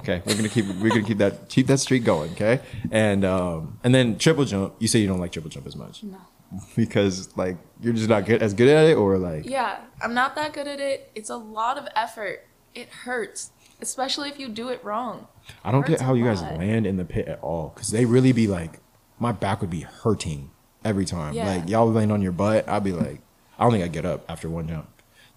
Okay, 0.00 0.20
we're 0.26 0.34
gonna 0.34 0.48
keep 0.48 0.66
we're 0.82 0.88
gonna 0.88 1.02
keep 1.04 1.18
that 1.18 1.48
keep 1.48 1.68
that 1.68 1.78
streak 1.78 2.02
going. 2.04 2.32
Okay, 2.32 2.60
and 2.90 3.24
um 3.24 3.78
and 3.84 3.94
then 3.94 4.18
triple 4.18 4.44
jump. 4.44 4.74
You 4.80 4.88
say 4.88 4.98
you 4.98 5.06
don't 5.06 5.20
like 5.20 5.30
triple 5.30 5.48
jump 5.48 5.64
as 5.66 5.76
much 5.76 6.02
No. 6.02 6.18
because 6.76 7.34
like 7.36 7.56
you're 7.80 7.92
just 7.92 8.08
not 8.08 8.26
good 8.26 8.42
as 8.42 8.52
good 8.52 8.68
at 8.68 8.90
it, 8.90 8.94
or 8.96 9.16
like 9.16 9.46
Yeah, 9.46 9.78
I'm 10.02 10.12
not 10.12 10.34
that 10.34 10.52
good 10.52 10.66
at 10.66 10.80
it. 10.80 11.12
It's 11.14 11.30
a 11.30 11.36
lot 11.36 11.78
of 11.78 11.86
effort. 11.94 12.44
It 12.74 12.88
hurts, 12.88 13.52
especially 13.80 14.28
if 14.28 14.38
you 14.38 14.48
do 14.48 14.68
it 14.68 14.82
wrong. 14.84 15.26
I 15.64 15.70
don't 15.70 15.86
get 15.86 16.00
how 16.00 16.14
you 16.14 16.24
guys 16.24 16.42
lot. 16.42 16.58
land 16.58 16.86
in 16.86 16.96
the 16.96 17.04
pit 17.04 17.28
at 17.28 17.40
all 17.40 17.72
because 17.74 17.90
they 17.90 18.04
really 18.04 18.32
be 18.32 18.46
like 18.46 18.80
my 19.18 19.32
back 19.32 19.60
would 19.60 19.70
be 19.70 19.80
hurting 19.80 20.50
every 20.84 21.04
time. 21.04 21.34
Yeah. 21.34 21.56
Like 21.56 21.68
y'all 21.68 21.90
laying 21.90 22.10
on 22.10 22.22
your 22.22 22.32
butt, 22.32 22.68
I'd 22.68 22.84
be 22.84 22.92
like 22.92 23.20
I 23.58 23.64
don't 23.64 23.72
think 23.72 23.84
I 23.84 23.88
get 23.88 24.04
up 24.04 24.24
after 24.28 24.48
one 24.48 24.68
jump. 24.68 24.88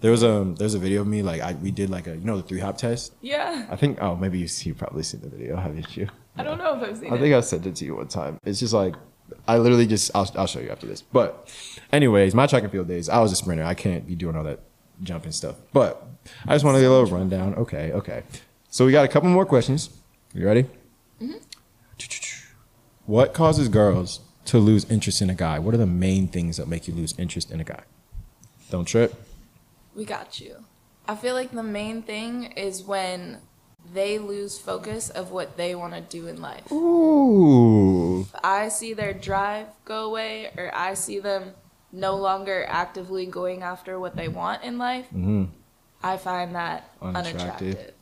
There 0.01 0.11
was 0.11 0.23
um 0.23 0.55
there's 0.55 0.73
a 0.73 0.79
video 0.79 1.01
of 1.01 1.07
me 1.07 1.21
like 1.21 1.41
I 1.41 1.53
we 1.53 1.71
did 1.71 1.89
like 1.89 2.07
a 2.07 2.15
you 2.15 2.25
know 2.25 2.37
the 2.37 2.43
three 2.43 2.59
hop 2.59 2.77
test. 2.77 3.13
Yeah. 3.21 3.67
I 3.69 3.75
think 3.75 4.01
oh 4.01 4.15
maybe 4.15 4.39
you 4.39 4.47
you 4.61 4.73
probably 4.73 5.03
seen 5.03 5.21
the 5.21 5.29
video, 5.29 5.57
haven't 5.57 5.95
you? 5.97 6.09
I 6.37 6.43
don't 6.43 6.57
know 6.57 6.79
if 6.79 6.89
I've 6.89 6.97
seen 6.97 7.11
I 7.11 7.15
it. 7.15 7.17
I 7.17 7.21
think 7.21 7.35
I 7.35 7.39
sent 7.41 7.65
it 7.65 7.75
to 7.75 7.85
you 7.85 7.95
one 7.95 8.07
time. 8.07 8.39
It's 8.43 8.59
just 8.59 8.73
like 8.73 8.95
I 9.47 9.57
literally 9.57 9.87
just 9.87 10.11
I'll 10.15 10.29
I'll 10.35 10.47
show 10.47 10.59
you 10.59 10.69
after 10.69 10.87
this. 10.87 11.01
But 11.01 11.53
anyways, 11.91 12.33
my 12.33 12.47
track 12.47 12.63
and 12.63 12.71
field 12.71 12.87
days, 12.87 13.09
I 13.09 13.19
was 13.19 13.31
a 13.31 13.35
sprinter. 13.35 13.63
I 13.63 13.73
can't 13.73 14.07
be 14.07 14.15
doing 14.15 14.35
all 14.35 14.43
that 14.43 14.61
jumping 15.03 15.31
stuff. 15.31 15.55
But 15.73 16.05
I 16.45 16.55
just 16.55 16.65
want 16.65 16.75
to 16.75 16.81
get 16.81 16.87
a 16.87 16.93
little 16.93 17.17
rundown. 17.17 17.55
Okay, 17.55 17.91
okay. 17.93 18.23
So 18.69 18.85
we 18.85 18.91
got 18.91 19.05
a 19.05 19.07
couple 19.07 19.29
more 19.29 19.45
questions. 19.45 19.89
You 20.33 20.45
ready? 20.45 20.63
Mm-hmm. 21.21 21.37
What 23.05 23.33
causes 23.33 23.69
girls 23.69 24.19
to 24.45 24.59
lose 24.59 24.89
interest 24.89 25.21
in 25.21 25.29
a 25.29 25.35
guy? 25.35 25.57
What 25.59 25.73
are 25.73 25.77
the 25.77 25.87
main 25.87 26.27
things 26.27 26.57
that 26.57 26.67
make 26.67 26.87
you 26.87 26.93
lose 26.93 27.15
interest 27.17 27.51
in 27.51 27.59
a 27.59 27.63
guy? 27.63 27.81
Don't 28.69 28.85
trip. 28.85 29.15
We 29.95 30.05
got 30.05 30.39
you. 30.39 30.65
I 31.07 31.15
feel 31.15 31.33
like 31.33 31.51
the 31.51 31.63
main 31.63 32.03
thing 32.03 32.51
is 32.51 32.83
when 32.83 33.39
they 33.93 34.19
lose 34.19 34.59
focus 34.59 35.09
of 35.09 35.31
what 35.31 35.57
they 35.57 35.73
want 35.73 35.93
to 35.95 36.01
do 36.01 36.27
in 36.27 36.39
life. 36.39 36.71
Ooh. 36.71 38.21
If 38.21 38.35
I 38.43 38.69
see 38.69 38.93
their 38.93 39.13
drive 39.13 39.67
go 39.85 40.05
away 40.05 40.51
or 40.55 40.69
I 40.73 40.93
see 40.93 41.19
them 41.19 41.53
no 41.91 42.15
longer 42.15 42.65
actively 42.67 43.25
going 43.25 43.63
after 43.63 43.99
what 43.99 44.15
they 44.15 44.27
want 44.27 44.63
in 44.63 44.77
life, 44.77 45.05
mm-hmm. 45.07 45.45
I 46.03 46.17
find 46.17 46.55
that 46.55 46.91
Unattractive. 47.01 47.75
unattractive. 47.75 47.93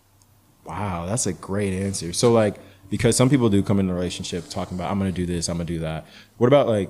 Wow, 0.65 1.05
that's 1.05 1.25
a 1.25 1.33
great 1.33 1.73
answer. 1.73 2.13
So 2.13 2.31
like 2.31 2.57
because 2.89 3.15
some 3.15 3.29
people 3.29 3.49
do 3.49 3.61
come 3.63 3.79
in 3.79 3.89
a 3.89 3.93
relationship 3.93 4.49
talking 4.49 4.77
about 4.77 4.91
I'm 4.91 4.99
gonna 4.99 5.11
do 5.11 5.25
this, 5.25 5.49
I'm 5.49 5.57
gonna 5.57 5.65
do 5.65 5.79
that. 5.79 6.05
What 6.37 6.47
about 6.47 6.67
like 6.67 6.89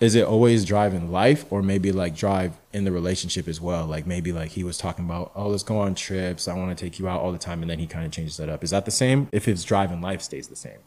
is 0.00 0.14
it 0.14 0.24
always 0.24 0.64
drive 0.64 0.94
in 0.94 1.10
life 1.10 1.44
or 1.50 1.60
maybe 1.60 1.90
like 1.90 2.14
drive 2.14 2.56
in 2.72 2.84
the 2.84 2.92
relationship 2.92 3.48
as 3.48 3.60
well? 3.60 3.86
Like 3.86 4.06
maybe 4.06 4.32
like 4.32 4.50
he 4.50 4.62
was 4.62 4.78
talking 4.78 5.04
about, 5.04 5.32
oh, 5.34 5.48
let's 5.48 5.64
go 5.64 5.78
on 5.78 5.94
trips, 5.94 6.46
I 6.46 6.54
wanna 6.54 6.74
take 6.74 6.98
you 6.98 7.08
out 7.08 7.20
all 7.20 7.32
the 7.32 7.38
time, 7.38 7.62
and 7.62 7.70
then 7.70 7.78
he 7.78 7.86
kind 7.86 8.06
of 8.06 8.12
changes 8.12 8.36
that 8.36 8.48
up. 8.48 8.62
Is 8.62 8.70
that 8.70 8.84
the 8.84 8.90
same 8.90 9.28
if 9.32 9.44
his 9.44 9.64
drive 9.64 9.90
in 9.90 10.00
life 10.00 10.22
stays 10.22 10.48
the 10.48 10.56
same? 10.56 10.78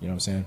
You 0.00 0.08
know 0.08 0.14
what 0.14 0.14
I'm 0.14 0.20
saying? 0.20 0.46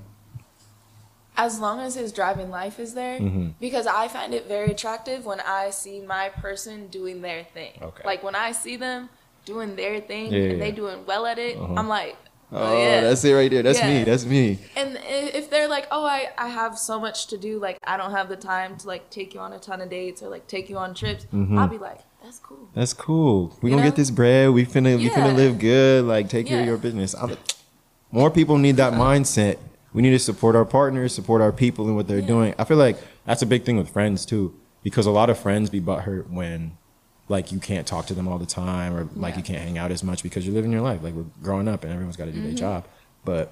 As 1.39 1.59
long 1.59 1.79
as 1.79 1.93
his 1.95 2.11
driving 2.11 2.49
life 2.49 2.79
is 2.79 2.93
there, 2.95 3.19
Mm-hmm. 3.19 3.49
because 3.59 3.85
I 3.85 4.07
find 4.07 4.33
it 4.33 4.47
very 4.47 4.71
attractive 4.71 5.25
when 5.25 5.39
I 5.39 5.69
see 5.69 6.01
my 6.01 6.29
person 6.29 6.87
doing 6.87 7.21
their 7.21 7.43
thing. 7.43 7.73
Okay. 7.81 8.03
Like 8.05 8.23
when 8.23 8.35
I 8.35 8.51
see 8.53 8.75
them 8.75 9.09
doing 9.45 9.75
their 9.75 10.01
thing 10.01 10.31
Yeah, 10.33 10.39
yeah, 10.39 10.49
and 10.51 10.61
they 10.61 10.69
yeah. 10.69 10.75
doing 10.75 11.05
well 11.05 11.25
at 11.27 11.37
it, 11.39 11.57
I'm 11.57 11.87
like, 11.87 12.15
oh, 12.51 12.57
Oh, 12.73 12.77
yeah. 12.77 13.01
that's 13.01 13.23
it 13.23 13.33
right 13.33 13.51
there. 13.51 13.61
That's 13.63 13.81
me. 13.81 14.03
That's 14.03 14.25
me. 14.25 14.59
And 14.75 14.97
if 15.03 15.49
they're 15.51 15.67
like, 15.67 15.87
oh, 15.91 16.05
I, 16.05 16.29
I 16.37 16.47
have 16.47 16.77
so 16.77 16.99
much 16.99 17.27
to 17.27 17.37
do, 17.37 17.59
like 17.59 17.77
I 17.83 17.97
don't 17.97 18.11
have 18.11 18.29
the 18.29 18.35
time 18.35 18.75
to 18.77 18.87
like 18.87 19.09
take 19.11 19.33
you 19.35 19.39
on 19.39 19.53
a 19.53 19.59
ton 19.59 19.79
of 19.81 19.89
dates 19.89 20.21
or 20.23 20.29
like 20.29 20.47
take 20.47 20.69
you 20.71 20.77
on 20.77 20.93
trips, 20.95 21.25
Mm-hmm. 21.33 21.57
I'll 21.57 21.67
be 21.67 21.77
like, 21.77 21.99
that's 22.23 22.39
cool. 22.39 22.67
That's 22.73 22.93
cool. 22.93 23.55
We 23.61 23.69
You 23.69 23.75
gonna 23.75 23.83
know? 23.83 23.89
get 23.91 23.95
this 23.95 24.09
bread. 24.11 24.49
We 24.49 24.65
finna 24.65 24.97
we 24.97 25.07
finna 25.09 25.35
live 25.35 25.59
good. 25.59 26.03
Like 26.05 26.29
take 26.29 26.47
care 26.47 26.59
of 26.61 26.65
your 26.65 26.77
business. 26.77 27.13
I'm, 27.15 27.37
more 28.11 28.31
people 28.31 28.57
need 28.57 28.77
that 28.77 28.93
mindset. 28.93 29.57
We 29.97 30.03
need 30.03 30.11
to 30.11 30.19
support 30.19 30.55
our 30.55 30.63
partners, 30.63 31.11
support 31.15 31.41
our 31.41 31.51
people 31.51 31.87
and 31.87 31.95
what 31.95 32.07
they're 32.07 32.21
doing. 32.21 32.53
I 32.59 32.65
feel 32.65 32.77
like 32.77 32.97
that's 33.25 33.41
a 33.41 33.47
big 33.47 33.63
thing 33.65 33.77
with 33.77 33.89
friends 33.89 34.27
too, 34.27 34.53
because 34.83 35.07
a 35.07 35.11
lot 35.11 35.31
of 35.31 35.39
friends 35.39 35.71
be 35.71 35.81
butthurt 35.81 36.29
when 36.29 36.77
like 37.29 37.51
you 37.51 37.57
can't 37.59 37.87
talk 37.87 38.05
to 38.05 38.13
them 38.13 38.27
all 38.27 38.37
the 38.37 38.45
time 38.45 38.95
or 38.95 39.09
like 39.15 39.33
Yeah. 39.33 39.37
you 39.39 39.43
can't 39.43 39.59
hang 39.63 39.77
out 39.79 39.91
as 39.91 40.03
much 40.03 40.21
because 40.21 40.45
you're 40.45 40.53
living 40.53 40.71
your 40.71 40.81
life. 40.81 41.01
Like 41.01 41.15
we're 41.15 41.25
growing 41.41 41.67
up 41.67 41.83
and 41.83 41.91
everyone's 41.91 42.15
got 42.15 42.25
to 42.25 42.31
do 42.31 42.37
Mm-hmm. 42.37 42.47
their 42.49 42.55
job. 42.57 42.85
But 43.25 43.51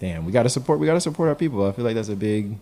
damn, 0.00 0.24
we 0.26 0.32
got 0.32 0.42
to 0.42 0.48
support. 0.48 0.80
We 0.80 0.86
got 0.86 0.94
to 0.94 1.00
support 1.00 1.28
our 1.28 1.36
people. 1.36 1.64
I 1.64 1.70
feel 1.70 1.84
like 1.84 1.94
that's 1.94 2.08
a 2.08 2.16
big, 2.16 2.58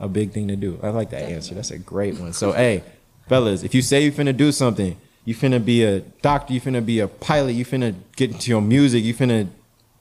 a 0.00 0.08
big 0.08 0.32
thing 0.32 0.48
to 0.48 0.56
do. 0.56 0.80
I 0.82 0.88
like 0.88 1.10
that 1.10 1.22
answer. 1.30 1.54
That's 1.54 1.70
a 1.70 1.78
great 1.78 2.18
one. 2.18 2.32
So 2.32 2.50
hey, 2.62 2.82
fellas, 3.28 3.62
if 3.62 3.72
you 3.72 3.82
say 3.82 4.02
you 4.02 4.10
finna 4.10 4.36
do 4.36 4.50
something, 4.50 4.96
you 5.24 5.34
finna 5.36 5.64
be 5.64 5.84
a 5.84 6.00
doctor, 6.00 6.52
you 6.54 6.60
finna 6.60 6.84
be 6.84 6.98
a 6.98 7.06
pilot, 7.08 7.52
you 7.52 7.64
finna 7.64 7.94
get 8.16 8.32
into 8.32 8.50
your 8.50 8.60
music, 8.62 9.04
you 9.04 9.14
finna. 9.14 9.48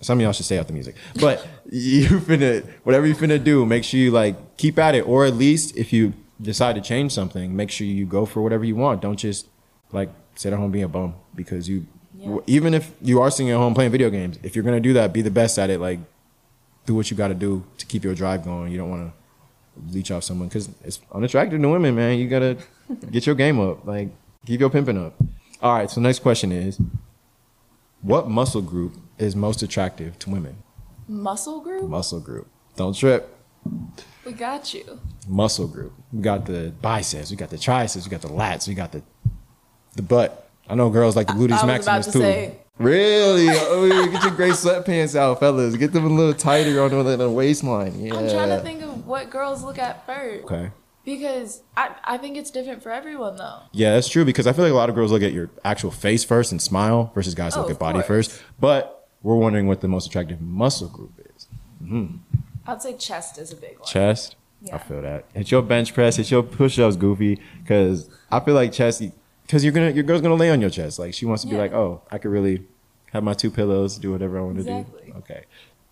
Some 0.01 0.19
of 0.19 0.23
y'all 0.23 0.33
should 0.33 0.45
stay 0.45 0.59
out 0.59 0.67
the 0.67 0.73
music, 0.73 0.95
but 1.19 1.47
you 1.71 2.07
finna 2.19 2.67
whatever 2.83 3.07
you 3.07 3.15
finna 3.15 3.43
do. 3.43 3.65
Make 3.65 3.83
sure 3.83 3.99
you 3.99 4.11
like 4.11 4.57
keep 4.57 4.77
at 4.77 4.93
it, 4.95 5.07
or 5.07 5.25
at 5.25 5.35
least 5.35 5.75
if 5.77 5.93
you 5.93 6.13
decide 6.41 6.75
to 6.75 6.81
change 6.81 7.11
something, 7.11 7.55
make 7.55 7.71
sure 7.71 7.87
you 7.87 8.05
go 8.05 8.25
for 8.25 8.41
whatever 8.41 8.65
you 8.65 8.75
want. 8.75 9.01
Don't 9.01 9.17
just 9.17 9.47
like 9.91 10.09
sit 10.35 10.53
at 10.53 10.59
home 10.59 10.71
being 10.71 10.83
a 10.83 10.89
bum 10.89 11.15
because 11.33 11.67
you. 11.69 11.87
Yeah. 12.17 12.37
Even 12.47 12.73
if 12.73 12.93
you 13.01 13.21
are 13.21 13.29
sitting 13.29 13.51
at 13.51 13.57
home 13.57 13.73
playing 13.73 13.91
video 13.91 14.09
games, 14.09 14.39
if 14.41 14.55
you're 14.55 14.63
gonna 14.63 14.79
do 14.79 14.93
that, 14.93 15.11
be 15.11 15.21
the 15.21 15.31
best 15.31 15.57
at 15.59 15.69
it. 15.69 15.79
Like 15.79 15.99
do 16.85 16.95
what 16.95 17.09
you 17.09 17.17
got 17.17 17.29
to 17.29 17.33
do 17.33 17.63
to 17.77 17.85
keep 17.85 18.03
your 18.03 18.15
drive 18.15 18.43
going. 18.43 18.71
You 18.71 18.77
don't 18.77 18.89
want 18.89 19.11
to 19.11 19.93
leech 19.93 20.11
off 20.11 20.23
someone 20.23 20.47
because 20.47 20.69
it's 20.83 20.99
unattractive 21.11 21.61
to 21.61 21.67
women, 21.67 21.95
man. 21.95 22.17
You 22.17 22.27
gotta 22.29 22.57
get 23.11 23.25
your 23.25 23.35
game 23.35 23.59
up, 23.59 23.85
like 23.85 24.09
keep 24.45 24.59
your 24.59 24.69
pimping 24.69 25.03
up. 25.03 25.15
All 25.61 25.73
right. 25.73 25.89
So 25.89 26.01
next 26.01 26.19
question 26.19 26.51
is, 26.51 26.79
what 28.01 28.29
muscle 28.29 28.61
group 28.61 28.97
is 29.17 29.35
most 29.35 29.63
attractive 29.63 30.17
to 30.19 30.29
women? 30.29 30.57
Muscle 31.07 31.61
group? 31.61 31.87
Muscle 31.89 32.19
group. 32.19 32.47
Don't 32.75 32.95
trip. 32.95 33.31
We 34.25 34.31
got 34.33 34.73
you. 34.73 34.99
Muscle 35.27 35.67
group. 35.67 35.93
We 36.11 36.21
got 36.21 36.45
the 36.45 36.73
biceps. 36.81 37.31
We 37.31 37.37
got 37.37 37.49
the 37.49 37.57
triceps. 37.57 38.05
We 38.05 38.11
got 38.11 38.21
the 38.21 38.27
lats. 38.29 38.67
We 38.67 38.73
got 38.73 38.91
the 38.91 39.01
the 39.95 40.01
butt. 40.01 40.49
I 40.67 40.75
know 40.75 40.89
girls 40.89 41.15
like 41.15 41.27
the 41.27 41.33
gluteus 41.33 41.63
I 41.63 41.75
about 41.77 42.03
to 42.03 42.11
too. 42.11 42.19
say- 42.19 42.57
Really? 42.77 43.47
Oh, 43.49 44.09
get 44.11 44.21
your 44.23 44.33
gray 44.33 44.49
sweatpants 44.49 45.15
out, 45.15 45.39
fellas. 45.39 45.77
Get 45.77 45.93
them 45.93 46.03
a 46.05 46.09
little 46.09 46.33
tighter 46.33 46.81
on 46.83 46.89
the, 46.91 47.15
the 47.15 47.29
waistline. 47.29 47.97
Yeah. 48.03 48.15
I'm 48.15 48.29
trying 48.29 48.49
to 48.49 48.59
think 48.59 48.81
of 48.81 49.07
what 49.07 49.29
girls 49.29 49.63
look 49.63 49.77
at 49.79 50.05
first. 50.05 50.43
Okay. 50.43 50.71
Because 51.05 51.61
I, 51.77 51.95
I 52.03 52.17
think 52.17 52.35
it's 52.35 52.51
different 52.51 52.83
for 52.83 52.91
everyone 52.91 53.37
though. 53.37 53.59
Yeah, 53.71 53.93
that's 53.93 54.09
true 54.09 54.25
because 54.25 54.45
I 54.47 54.51
feel 54.53 54.65
like 54.65 54.73
a 54.73 54.75
lot 54.75 54.89
of 54.89 54.95
girls 54.95 55.11
look 55.11 55.21
at 55.21 55.31
your 55.31 55.49
actual 55.63 55.91
face 55.91 56.23
first 56.25 56.51
and 56.51 56.61
smile 56.61 57.11
versus 57.15 57.33
guys 57.35 57.55
Oh, 57.55 57.61
look 57.61 57.69
at 57.71 57.79
body 57.79 57.99
course. 57.99 58.07
first. 58.07 58.43
But 58.59 58.94
we're 59.25 59.35
wondering 59.35 59.65
what 59.65 59.81
the 59.81 59.87
most 59.87 60.05
attractive 60.05 60.39
muscle 60.39 60.87
group 60.87 61.11
is. 61.35 61.47
Mm-hmm. 61.83 62.17
I'd 62.67 62.79
say 62.81 62.95
chest 62.95 63.39
is 63.39 63.51
a 63.51 63.55
big 63.55 63.79
one. 63.79 63.87
Chest. 63.87 64.35
I 64.71 64.77
feel 64.77 65.01
that. 65.01 65.25
Hit 65.33 65.49
your 65.49 65.63
bench 65.63 65.93
press, 65.95 66.15
hit 66.17 66.29
your 66.29 66.43
push 66.43 66.77
ups, 66.77 66.95
goofy. 66.95 67.39
Because 67.61 68.07
I 68.31 68.39
feel 68.39 68.53
like 68.53 68.71
chest, 68.71 69.01
because 69.41 69.63
you're 69.63 69.73
gonna, 69.73 69.89
your 69.89 70.03
girl's 70.03 70.21
gonna 70.21 70.35
lay 70.35 70.51
on 70.51 70.61
your 70.61 70.69
chest. 70.69 70.99
Like 70.99 71.13
she 71.15 71.25
wants 71.25 71.43
to 71.43 71.49
be 71.49 71.57
like, 71.57 71.73
oh, 71.73 72.01
I 72.11 72.19
could 72.19 72.29
really 72.29 72.65
have 73.13 73.23
my 73.23 73.33
two 73.33 73.49
pillows, 73.49 73.97
do 73.97 74.11
whatever 74.11 74.37
I 74.37 74.41
want 74.41 74.55
to 74.57 74.61
Exactly. 74.61 75.11
do. 75.11 75.17
Okay. 75.19 75.43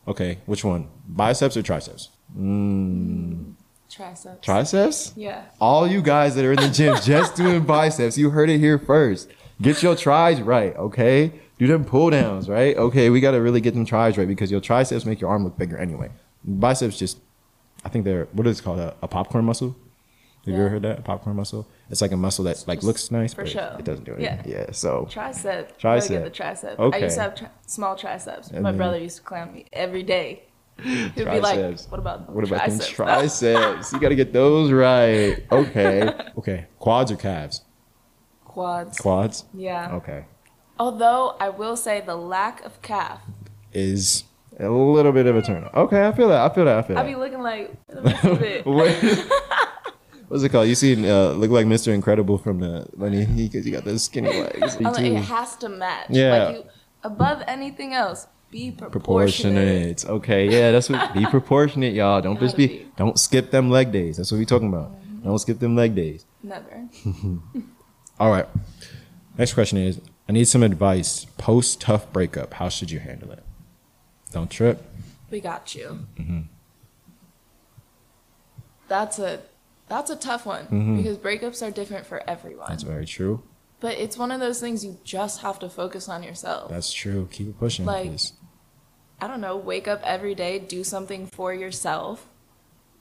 Okay. 0.07 0.37
Which 0.45 0.63
one? 0.63 0.87
Biceps 1.07 1.57
or 1.57 1.63
triceps? 1.63 2.09
Mm. 2.37 3.53
Triceps. 3.89 4.45
Triceps. 4.45 5.13
yeah. 5.15 5.45
All 5.59 5.87
you 5.87 6.01
guys 6.03 6.35
that 6.35 6.45
are 6.45 6.51
in 6.53 6.59
the 6.59 6.69
gym 6.69 6.95
just 7.03 7.35
doing 7.35 7.63
biceps, 7.63 8.15
you 8.17 8.29
heard 8.29 8.49
it 8.51 8.59
here 8.59 8.77
first. 8.77 9.29
Get 9.61 9.81
your 9.81 9.95
tries 9.95 10.41
right, 10.41 10.75
okay? 10.75 11.31
Do 11.63 11.67
them 11.67 11.85
pull 11.85 12.09
downs, 12.09 12.49
right? 12.49 12.75
Okay, 12.75 13.09
we 13.09 13.21
gotta 13.21 13.41
really 13.41 13.61
get 13.61 13.73
them 13.73 13.85
tries 13.85 14.17
right 14.17 14.27
because 14.27 14.51
your 14.51 14.59
triceps 14.59 15.05
make 15.05 15.21
your 15.21 15.29
arm 15.29 15.45
look 15.45 15.57
bigger 15.57 15.77
anyway. 15.77 16.09
Biceps 16.43 16.99
just, 16.99 17.19
I 17.85 17.89
think 17.89 18.03
they're 18.03 18.25
what 18.33 18.45
is 18.47 18.59
it 18.59 18.63
called 18.63 18.79
a, 18.79 18.93
a 19.01 19.07
popcorn 19.07 19.45
muscle. 19.45 19.73
Have 20.45 20.53
you 20.53 20.59
ever 20.59 20.67
heard 20.67 20.81
that 20.81 20.99
a 20.99 21.01
popcorn 21.01 21.37
muscle? 21.37 21.65
It's 21.89 22.01
like 22.01 22.11
a 22.11 22.17
muscle 22.17 22.43
that 22.43 22.65
like 22.67 22.83
looks 22.83 23.11
nice, 23.11 23.33
for 23.33 23.43
but 23.43 23.49
show. 23.51 23.77
it 23.79 23.85
doesn't 23.85 24.03
do 24.03 24.13
anything. 24.15 24.41
Yeah. 24.51 24.65
Yeah. 24.65 24.71
So 24.73 25.07
Tricep. 25.09 25.77
Tricep. 25.79 25.81
Gotta 25.81 26.09
get 26.09 26.23
the 26.25 26.31
tricep. 26.31 26.93
I 26.93 26.97
used 26.97 27.15
to 27.15 27.21
have 27.21 27.35
tri- 27.35 27.49
small 27.65 27.95
triceps. 27.95 28.49
And 28.49 28.61
My 28.61 28.71
then- 28.71 28.77
brother 28.77 28.97
used 28.99 29.15
to 29.17 29.23
clown 29.23 29.53
me 29.53 29.65
every 29.71 30.03
day. 30.03 30.43
He'd 30.83 31.15
be 31.15 31.23
like, 31.23 31.39
Triceps. 31.39 31.87
"What 31.89 31.99
about 31.99 32.29
what 32.29 32.43
about 32.43 32.67
them 32.67 32.77
triceps?" 32.79 32.89
triceps? 32.93 33.93
you 33.93 34.01
gotta 34.01 34.15
get 34.15 34.33
those 34.33 34.69
right. 34.69 35.45
Okay. 35.49 36.09
Okay. 36.39 36.65
Quads 36.77 37.09
or 37.09 37.15
calves? 37.15 37.61
Quads. 38.43 38.99
Quads. 38.99 39.45
Yeah. 39.53 39.93
Okay. 39.93 40.25
Although 40.79 41.35
I 41.39 41.49
will 41.49 41.75
say 41.75 42.01
the 42.01 42.15
lack 42.15 42.63
of 42.63 42.81
calf, 42.81 43.21
is 43.73 44.23
a 44.59 44.69
little 44.69 45.11
bit 45.11 45.25
of 45.25 45.35
a 45.35 45.41
turn. 45.41 45.69
Okay, 45.73 46.07
I 46.07 46.11
feel 46.11 46.29
that. 46.29 46.51
I 46.51 46.53
feel 46.53 46.65
that. 46.65 46.77
I 46.77 46.81
feel 46.81 46.97
I 46.97 47.03
that. 47.03 47.09
be 47.09 47.15
looking 47.15 47.41
like 47.41 47.73
let 47.89 48.03
me 48.03 48.13
see 48.15 48.45
it. 48.45 49.31
What's 50.27 50.43
it 50.43 50.49
called? 50.49 50.67
You 50.67 50.75
seen 50.75 51.05
uh, 51.05 51.29
look 51.31 51.51
like 51.51 51.67
Mr. 51.67 51.93
Incredible 51.93 52.39
from 52.39 52.59
the 52.59 52.87
when 52.95 53.13
he 53.13 53.47
because 53.47 53.65
he 53.65 53.71
got 53.71 53.83
those 53.85 54.03
skinny 54.03 54.29
legs. 54.41 54.79
Like, 54.79 54.99
it 54.99 55.15
has 55.15 55.55
to 55.57 55.69
match. 55.69 56.07
Yeah. 56.09 56.43
Like 56.45 56.55
you, 56.55 56.63
above 57.03 57.43
anything 57.47 57.93
else, 57.93 58.25
be 58.49 58.71
proportionate. 58.71 59.97
Proportionate. 59.97 60.05
Okay, 60.05 60.49
yeah, 60.49 60.71
that's 60.71 60.89
what. 60.89 61.13
Be 61.13 61.25
proportionate, 61.27 61.93
y'all. 61.93 62.19
Don't 62.21 62.39
just 62.39 62.57
be, 62.57 62.67
be. 62.67 62.87
Don't 62.97 63.19
skip 63.19 63.51
them 63.51 63.69
leg 63.69 63.91
days. 63.91 64.17
That's 64.17 64.31
what 64.31 64.39
we 64.39 64.45
talking 64.45 64.69
about. 64.69 64.91
Don't 65.23 65.37
skip 65.39 65.59
them 65.59 65.75
leg 65.75 65.93
days. 65.93 66.25
Never. 66.41 66.87
All 68.19 68.31
right. 68.31 68.47
Next 69.37 69.53
question 69.53 69.77
is: 69.77 69.99
I 70.27 70.31
need 70.31 70.45
some 70.47 70.63
advice 70.63 71.25
post 71.37 71.81
tough 71.81 72.11
breakup. 72.13 72.53
How 72.55 72.69
should 72.69 72.91
you 72.91 72.99
handle 72.99 73.31
it? 73.31 73.43
Don't 74.31 74.49
trip. 74.49 74.83
We 75.29 75.39
got 75.41 75.75
you. 75.75 76.05
Mm-hmm. 76.17 76.41
That's 78.87 79.19
a 79.19 79.41
that's 79.87 80.09
a 80.09 80.15
tough 80.15 80.45
one 80.45 80.95
because 80.97 81.17
breakups 81.17 81.65
are 81.65 81.71
different 81.71 82.05
for 82.05 82.27
everyone. 82.29 82.65
Mm-hmm. 82.65 82.71
That's 82.73 82.83
very 82.83 83.05
true. 83.05 83.43
but 83.79 83.97
it's 83.97 84.17
one 84.17 84.31
of 84.31 84.39
those 84.39 84.61
things 84.61 84.85
you 84.85 84.97
just 85.03 85.41
have 85.41 85.59
to 85.59 85.69
focus 85.69 86.07
on 86.07 86.23
yourself. 86.23 86.69
That's 86.71 86.91
true. 86.93 87.27
Keep 87.31 87.47
it 87.49 87.59
pushing. 87.59 87.85
Like- 87.85 88.11
'cause- 88.11 88.33
I 89.21 89.27
don't 89.27 89.39
know, 89.41 89.55
wake 89.55 89.87
up 89.87 90.01
every 90.03 90.35
day, 90.35 90.59
do 90.59 90.83
something 90.83 91.27
for 91.27 91.53
yourself, 91.53 92.27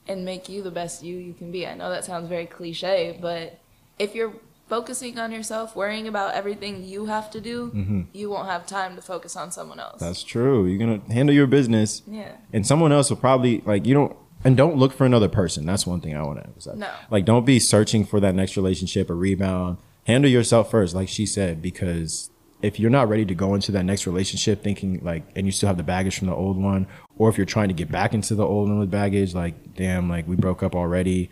and 0.07 0.23
make 0.23 0.47
you 0.47 0.61
the 0.61 0.71
best 0.71 1.03
you 1.03 1.17
you 1.17 1.33
can 1.33 1.51
be. 1.51 1.67
I 1.67 1.73
know 1.73 1.89
that 1.89 2.05
sounds 2.05 2.29
very 2.29 2.45
cliche, 2.45 3.17
but 3.21 3.59
if 3.99 4.13
you're 4.15 4.33
focusing 4.67 5.19
on 5.19 5.31
yourself, 5.31 5.75
worrying 5.75 6.07
about 6.07 6.33
everything 6.33 6.83
you 6.83 7.05
have 7.05 7.29
to 7.31 7.41
do, 7.41 8.05
you 8.13 8.29
won't 8.29 8.47
have 8.47 8.65
time 8.65 8.95
to 8.95 9.01
focus 9.01 9.35
on 9.35 9.51
someone 9.51 9.79
else. 9.79 9.95
Mm-hmm. 9.97 10.05
That's 10.05 10.23
true. 10.23 10.65
You're 10.65 10.79
gonna 10.79 11.13
handle 11.13 11.35
your 11.35 11.47
business. 11.47 12.01
yeah. 12.07 12.33
and 12.51 12.65
someone 12.65 12.91
else 12.91 13.09
will 13.09 13.17
probably 13.17 13.61
like 13.65 13.85
you 13.85 13.93
don't 13.93 14.15
and 14.45 14.57
don't 14.57 14.75
look 14.77 14.91
for 14.91 15.05
another 15.05 15.29
person 15.29 15.65
that's 15.65 15.87
one 15.87 16.01
thing 16.01 16.17
i 16.17 16.21
want 16.21 16.37
to 16.37 16.45
emphasize 16.45 16.75
No. 16.77 16.89
like 17.09 17.23
don't 17.23 17.45
be 17.45 17.59
searching 17.59 18.03
for 18.03 18.19
that 18.19 18.35
next 18.35 18.57
relationship 18.57 19.09
or 19.09 19.15
rebound 19.15 19.77
handle 20.05 20.29
yourself 20.29 20.69
first 20.69 20.93
like 20.93 21.07
she 21.07 21.25
said 21.25 21.61
because 21.61 22.29
if 22.61 22.77
you're 22.77 22.89
not 22.89 23.07
ready 23.07 23.23
to 23.25 23.33
go 23.35 23.55
into 23.55 23.71
that 23.71 23.83
next 23.85 24.05
relationship 24.05 24.61
thinking 24.61 24.99
like 25.01 25.23
and 25.37 25.45
you 25.45 25.51
still 25.53 25.67
have 25.67 25.77
the 25.77 25.83
baggage 25.83 26.17
from 26.17 26.27
the 26.27 26.35
old 26.35 26.57
one 26.61 26.87
or 27.17 27.29
if 27.29 27.37
you're 27.37 27.45
trying 27.45 27.69
to 27.69 27.73
get 27.73 27.89
back 27.89 28.13
into 28.13 28.35
the 28.35 28.45
old 28.45 28.67
one 28.67 28.79
with 28.79 28.91
baggage 28.91 29.33
like 29.33 29.75
damn 29.75 30.09
like 30.09 30.27
we 30.27 30.35
broke 30.35 30.61
up 30.61 30.75
already 30.75 31.29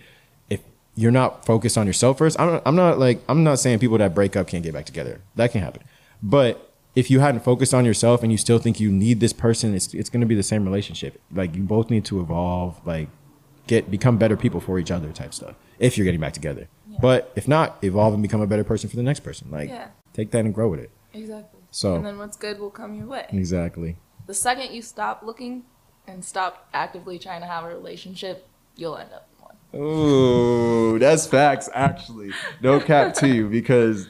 you're 1.01 1.11
not 1.11 1.45
focused 1.45 1.77
on 1.77 1.87
yourself 1.87 2.17
first 2.17 2.39
i'm 2.39 2.51
not, 2.53 2.61
I'm 2.65 2.75
not 2.75 2.99
like 2.99 3.21
i'm 3.29 3.43
not 3.43 3.59
saying 3.59 3.79
people 3.79 3.97
that 3.97 4.13
break 4.13 4.35
up 4.35 4.47
can't 4.47 4.63
get 4.63 4.73
back 4.73 4.85
together 4.85 5.21
that 5.35 5.51
can 5.51 5.61
happen 5.61 5.83
but 6.21 6.71
if 6.95 7.09
you 7.09 7.19
hadn't 7.21 7.41
focused 7.43 7.73
on 7.73 7.85
yourself 7.85 8.21
and 8.21 8.31
you 8.31 8.37
still 8.37 8.59
think 8.59 8.79
you 8.79 8.91
need 8.91 9.19
this 9.19 9.33
person, 9.33 9.73
it's 9.73 9.93
it's 9.93 10.09
going 10.09 10.19
to 10.21 10.27
be 10.27 10.35
the 10.35 10.43
same 10.43 10.65
relationship. 10.65 11.21
Like 11.31 11.55
you 11.55 11.63
both 11.63 11.89
need 11.89 12.03
to 12.05 12.19
evolve, 12.19 12.85
like 12.85 13.07
get 13.67 13.89
become 13.89 14.17
better 14.17 14.35
people 14.35 14.59
for 14.59 14.77
each 14.77 14.91
other, 14.91 15.11
type 15.11 15.33
stuff. 15.33 15.55
If 15.79 15.97
you're 15.97 16.05
getting 16.05 16.19
back 16.19 16.33
together, 16.33 16.67
but 17.01 17.31
if 17.35 17.47
not, 17.47 17.77
evolve 17.81 18.13
and 18.13 18.21
become 18.21 18.41
a 18.41 18.47
better 18.47 18.63
person 18.63 18.89
for 18.89 18.97
the 18.97 19.03
next 19.03 19.21
person. 19.21 19.49
Like 19.49 19.69
Yeah. 19.69 19.87
take 20.13 20.31
that 20.31 20.43
and 20.45 20.53
grow 20.53 20.67
with 20.67 20.81
it. 20.81 20.91
Exactly. 21.13 21.61
So- 21.71 21.95
and 21.95 22.05
then 22.05 22.17
what's 22.17 22.37
good 22.37 22.59
will 22.59 22.69
come 22.69 22.93
your 22.93 23.07
way. 23.07 23.25
Exactly. 23.29 23.95
The 24.27 24.33
second 24.33 24.73
you 24.73 24.81
stop 24.81 25.23
looking 25.23 25.63
and 26.05 26.23
stop 26.25 26.67
actively 26.73 27.17
trying 27.17 27.41
to 27.41 27.47
have 27.47 27.63
a 27.63 27.67
relationship, 27.69 28.47
you'll 28.75 28.97
end 28.97 29.13
up. 29.13 29.27
Ooh, 29.75 30.99
that's 30.99 31.25
facts. 31.27 31.69
Actually, 31.73 32.31
no 32.61 32.79
cap 32.79 33.13
to 33.15 33.27
you 33.27 33.47
because 33.47 34.09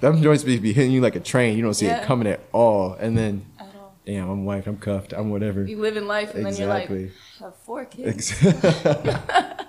them 0.00 0.22
joints 0.22 0.42
be, 0.44 0.58
be 0.58 0.72
hitting 0.72 0.90
you 0.92 1.00
like 1.00 1.16
a 1.16 1.20
train. 1.20 1.56
You 1.56 1.62
don't 1.62 1.74
see 1.74 1.86
it 1.86 2.02
coming 2.02 2.26
at 2.26 2.40
all, 2.52 2.94
and 2.94 3.16
then 3.16 3.46
all. 3.60 3.96
damn, 4.04 4.28
I'm 4.28 4.44
wifed, 4.44 4.66
I'm 4.66 4.78
cuffed, 4.78 5.12
I'm 5.12 5.30
whatever. 5.30 5.64
You 5.64 5.78
live 5.78 5.96
in 5.96 6.06
life 6.06 6.34
and 6.34 6.44
then 6.44 6.52
Exactly. 6.52 6.98
you're 6.98 7.08
like, 7.08 7.14
have 7.40 7.56
four 7.64 7.84
kids. 7.84 8.34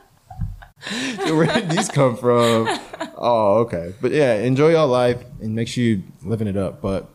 So 1.25 1.37
where 1.37 1.45
did 1.45 1.69
these 1.69 1.89
come 1.89 2.17
from? 2.17 2.67
Oh, 3.15 3.59
okay. 3.59 3.93
But 4.01 4.11
yeah, 4.11 4.33
enjoy 4.35 4.69
your 4.69 4.87
life 4.87 5.23
and 5.39 5.53
make 5.53 5.67
sure 5.67 5.83
you 5.83 6.03
living 6.23 6.47
it 6.47 6.57
up. 6.57 6.81
But 6.81 7.07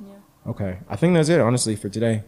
Yeah. 0.00 0.14
okay, 0.46 0.78
I 0.88 0.94
think 0.94 1.14
that's 1.14 1.28
it. 1.28 1.40
Honestly, 1.40 1.74
for 1.74 1.88
today, 1.88 2.22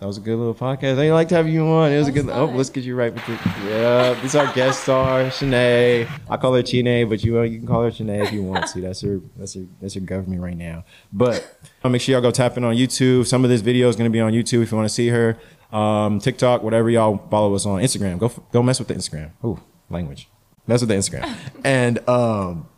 that 0.00 0.06
was 0.06 0.18
a 0.18 0.20
good 0.20 0.36
little 0.36 0.54
podcast. 0.54 0.98
I 0.98 1.12
like 1.12 1.28
to 1.28 1.36
have 1.36 1.48
you 1.48 1.64
on. 1.66 1.92
It 1.92 1.98
was 1.98 2.08
a 2.08 2.12
good. 2.12 2.26
was 2.26 2.34
Oh, 2.34 2.46
let's 2.46 2.68
get 2.68 2.84
you 2.84 2.96
right 2.96 3.14
with 3.14 3.26
it. 3.28 3.40
Yeah, 3.64 4.14
this 4.14 4.34
is 4.34 4.36
our 4.36 4.52
guest 4.52 4.82
star, 4.82 5.30
Chinne. 5.30 6.08
I 6.28 6.36
call 6.36 6.54
her 6.54 6.62
Chine, 6.62 7.08
but 7.08 7.22
you 7.22 7.38
uh, 7.38 7.42
you 7.42 7.58
can 7.58 7.66
call 7.66 7.84
her 7.84 7.90
Chinne 7.90 8.10
if 8.10 8.32
you 8.32 8.42
want 8.42 8.66
to. 8.66 8.80
That's 8.80 9.00
her. 9.02 9.20
That's 9.36 9.54
her. 9.54 9.66
That's 9.80 9.94
her 9.94 10.00
government 10.00 10.42
right 10.42 10.56
now. 10.56 10.84
But 11.12 11.58
uh, 11.82 11.88
make 11.88 12.02
sure 12.02 12.12
y'all 12.12 12.22
go 12.22 12.32
tap 12.32 12.56
in 12.56 12.64
on 12.64 12.74
YouTube. 12.74 13.26
Some 13.26 13.44
of 13.44 13.50
this 13.50 13.60
video 13.60 13.88
is 13.88 13.94
going 13.96 14.10
to 14.10 14.12
be 14.12 14.20
on 14.20 14.32
YouTube 14.32 14.62
if 14.62 14.72
you 14.72 14.76
want 14.76 14.88
to 14.88 14.94
see 14.94 15.08
her. 15.08 15.38
Um, 15.72 16.18
TikTok, 16.18 16.62
whatever 16.62 16.90
y'all 16.90 17.18
follow 17.30 17.54
us 17.54 17.64
on 17.64 17.80
Instagram. 17.80 18.18
Go 18.18 18.28
go 18.52 18.62
mess 18.62 18.80
with 18.80 18.88
the 18.88 18.94
Instagram. 18.94 19.30
Ooh, 19.44 19.60
language. 19.90 20.28
Mess 20.66 20.80
with 20.80 20.88
the 20.88 20.96
Instagram. 20.96 21.34
and 21.64 22.06
um, 22.08 22.68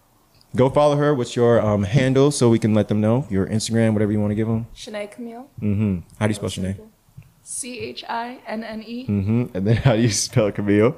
go 0.55 0.69
follow 0.69 0.97
her. 0.97 1.15
What's 1.15 1.35
your 1.35 1.61
um, 1.61 1.85
handle 1.85 2.31
so 2.31 2.51
we 2.51 2.59
can 2.59 2.75
let 2.75 2.89
them 2.89 3.01
know 3.01 3.27
your 3.31 3.47
Instagram, 3.47 3.95
whatever 3.95 4.13
you 4.13 4.21
want 4.21 4.33
to 4.33 4.35
give 4.37 4.49
them. 4.49 4.67
Chinne 4.75 5.09
Camille. 5.09 5.49
Mm-hmm. 5.61 5.99
How 6.19 6.27
do 6.27 6.31
you 6.31 6.35
spell 6.35 6.51
Chinne? 6.51 6.79
C 7.49 7.79
H 7.79 8.05
I 8.09 8.41
N 8.45 8.65
N 8.65 8.83
E 8.83 9.07
Mm-hmm. 9.07 9.57
And 9.57 9.67
then 9.67 9.77
how 9.77 9.95
do 9.95 10.03
you 10.03 10.11
spell 10.11 10.51
Camille? 10.51 10.97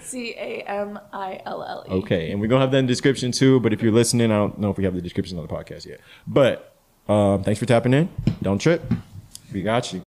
C 0.00 0.32
A 0.38 0.62
M 0.62 0.98
I 1.12 1.40
L 1.44 1.62
L 1.64 1.84
E. 1.88 1.92
Okay, 2.02 2.30
and 2.30 2.40
we're 2.40 2.46
gonna 2.46 2.60
have 2.60 2.70
that 2.70 2.78
in 2.78 2.86
the 2.86 2.92
description 2.92 3.32
too. 3.32 3.58
But 3.58 3.72
if 3.72 3.82
you're 3.82 3.92
listening, 3.92 4.30
I 4.30 4.36
don't 4.36 4.58
know 4.58 4.70
if 4.70 4.78
we 4.78 4.84
have 4.84 4.94
the 4.94 5.02
description 5.02 5.38
on 5.38 5.46
the 5.46 5.52
podcast 5.52 5.84
yet. 5.84 6.00
But 6.26 6.76
um, 7.08 7.42
thanks 7.42 7.58
for 7.58 7.66
tapping 7.66 7.92
in. 7.94 8.08
Don't 8.42 8.60
trip. 8.60 8.80
We 9.52 9.62
got 9.62 9.92
you. 9.92 10.00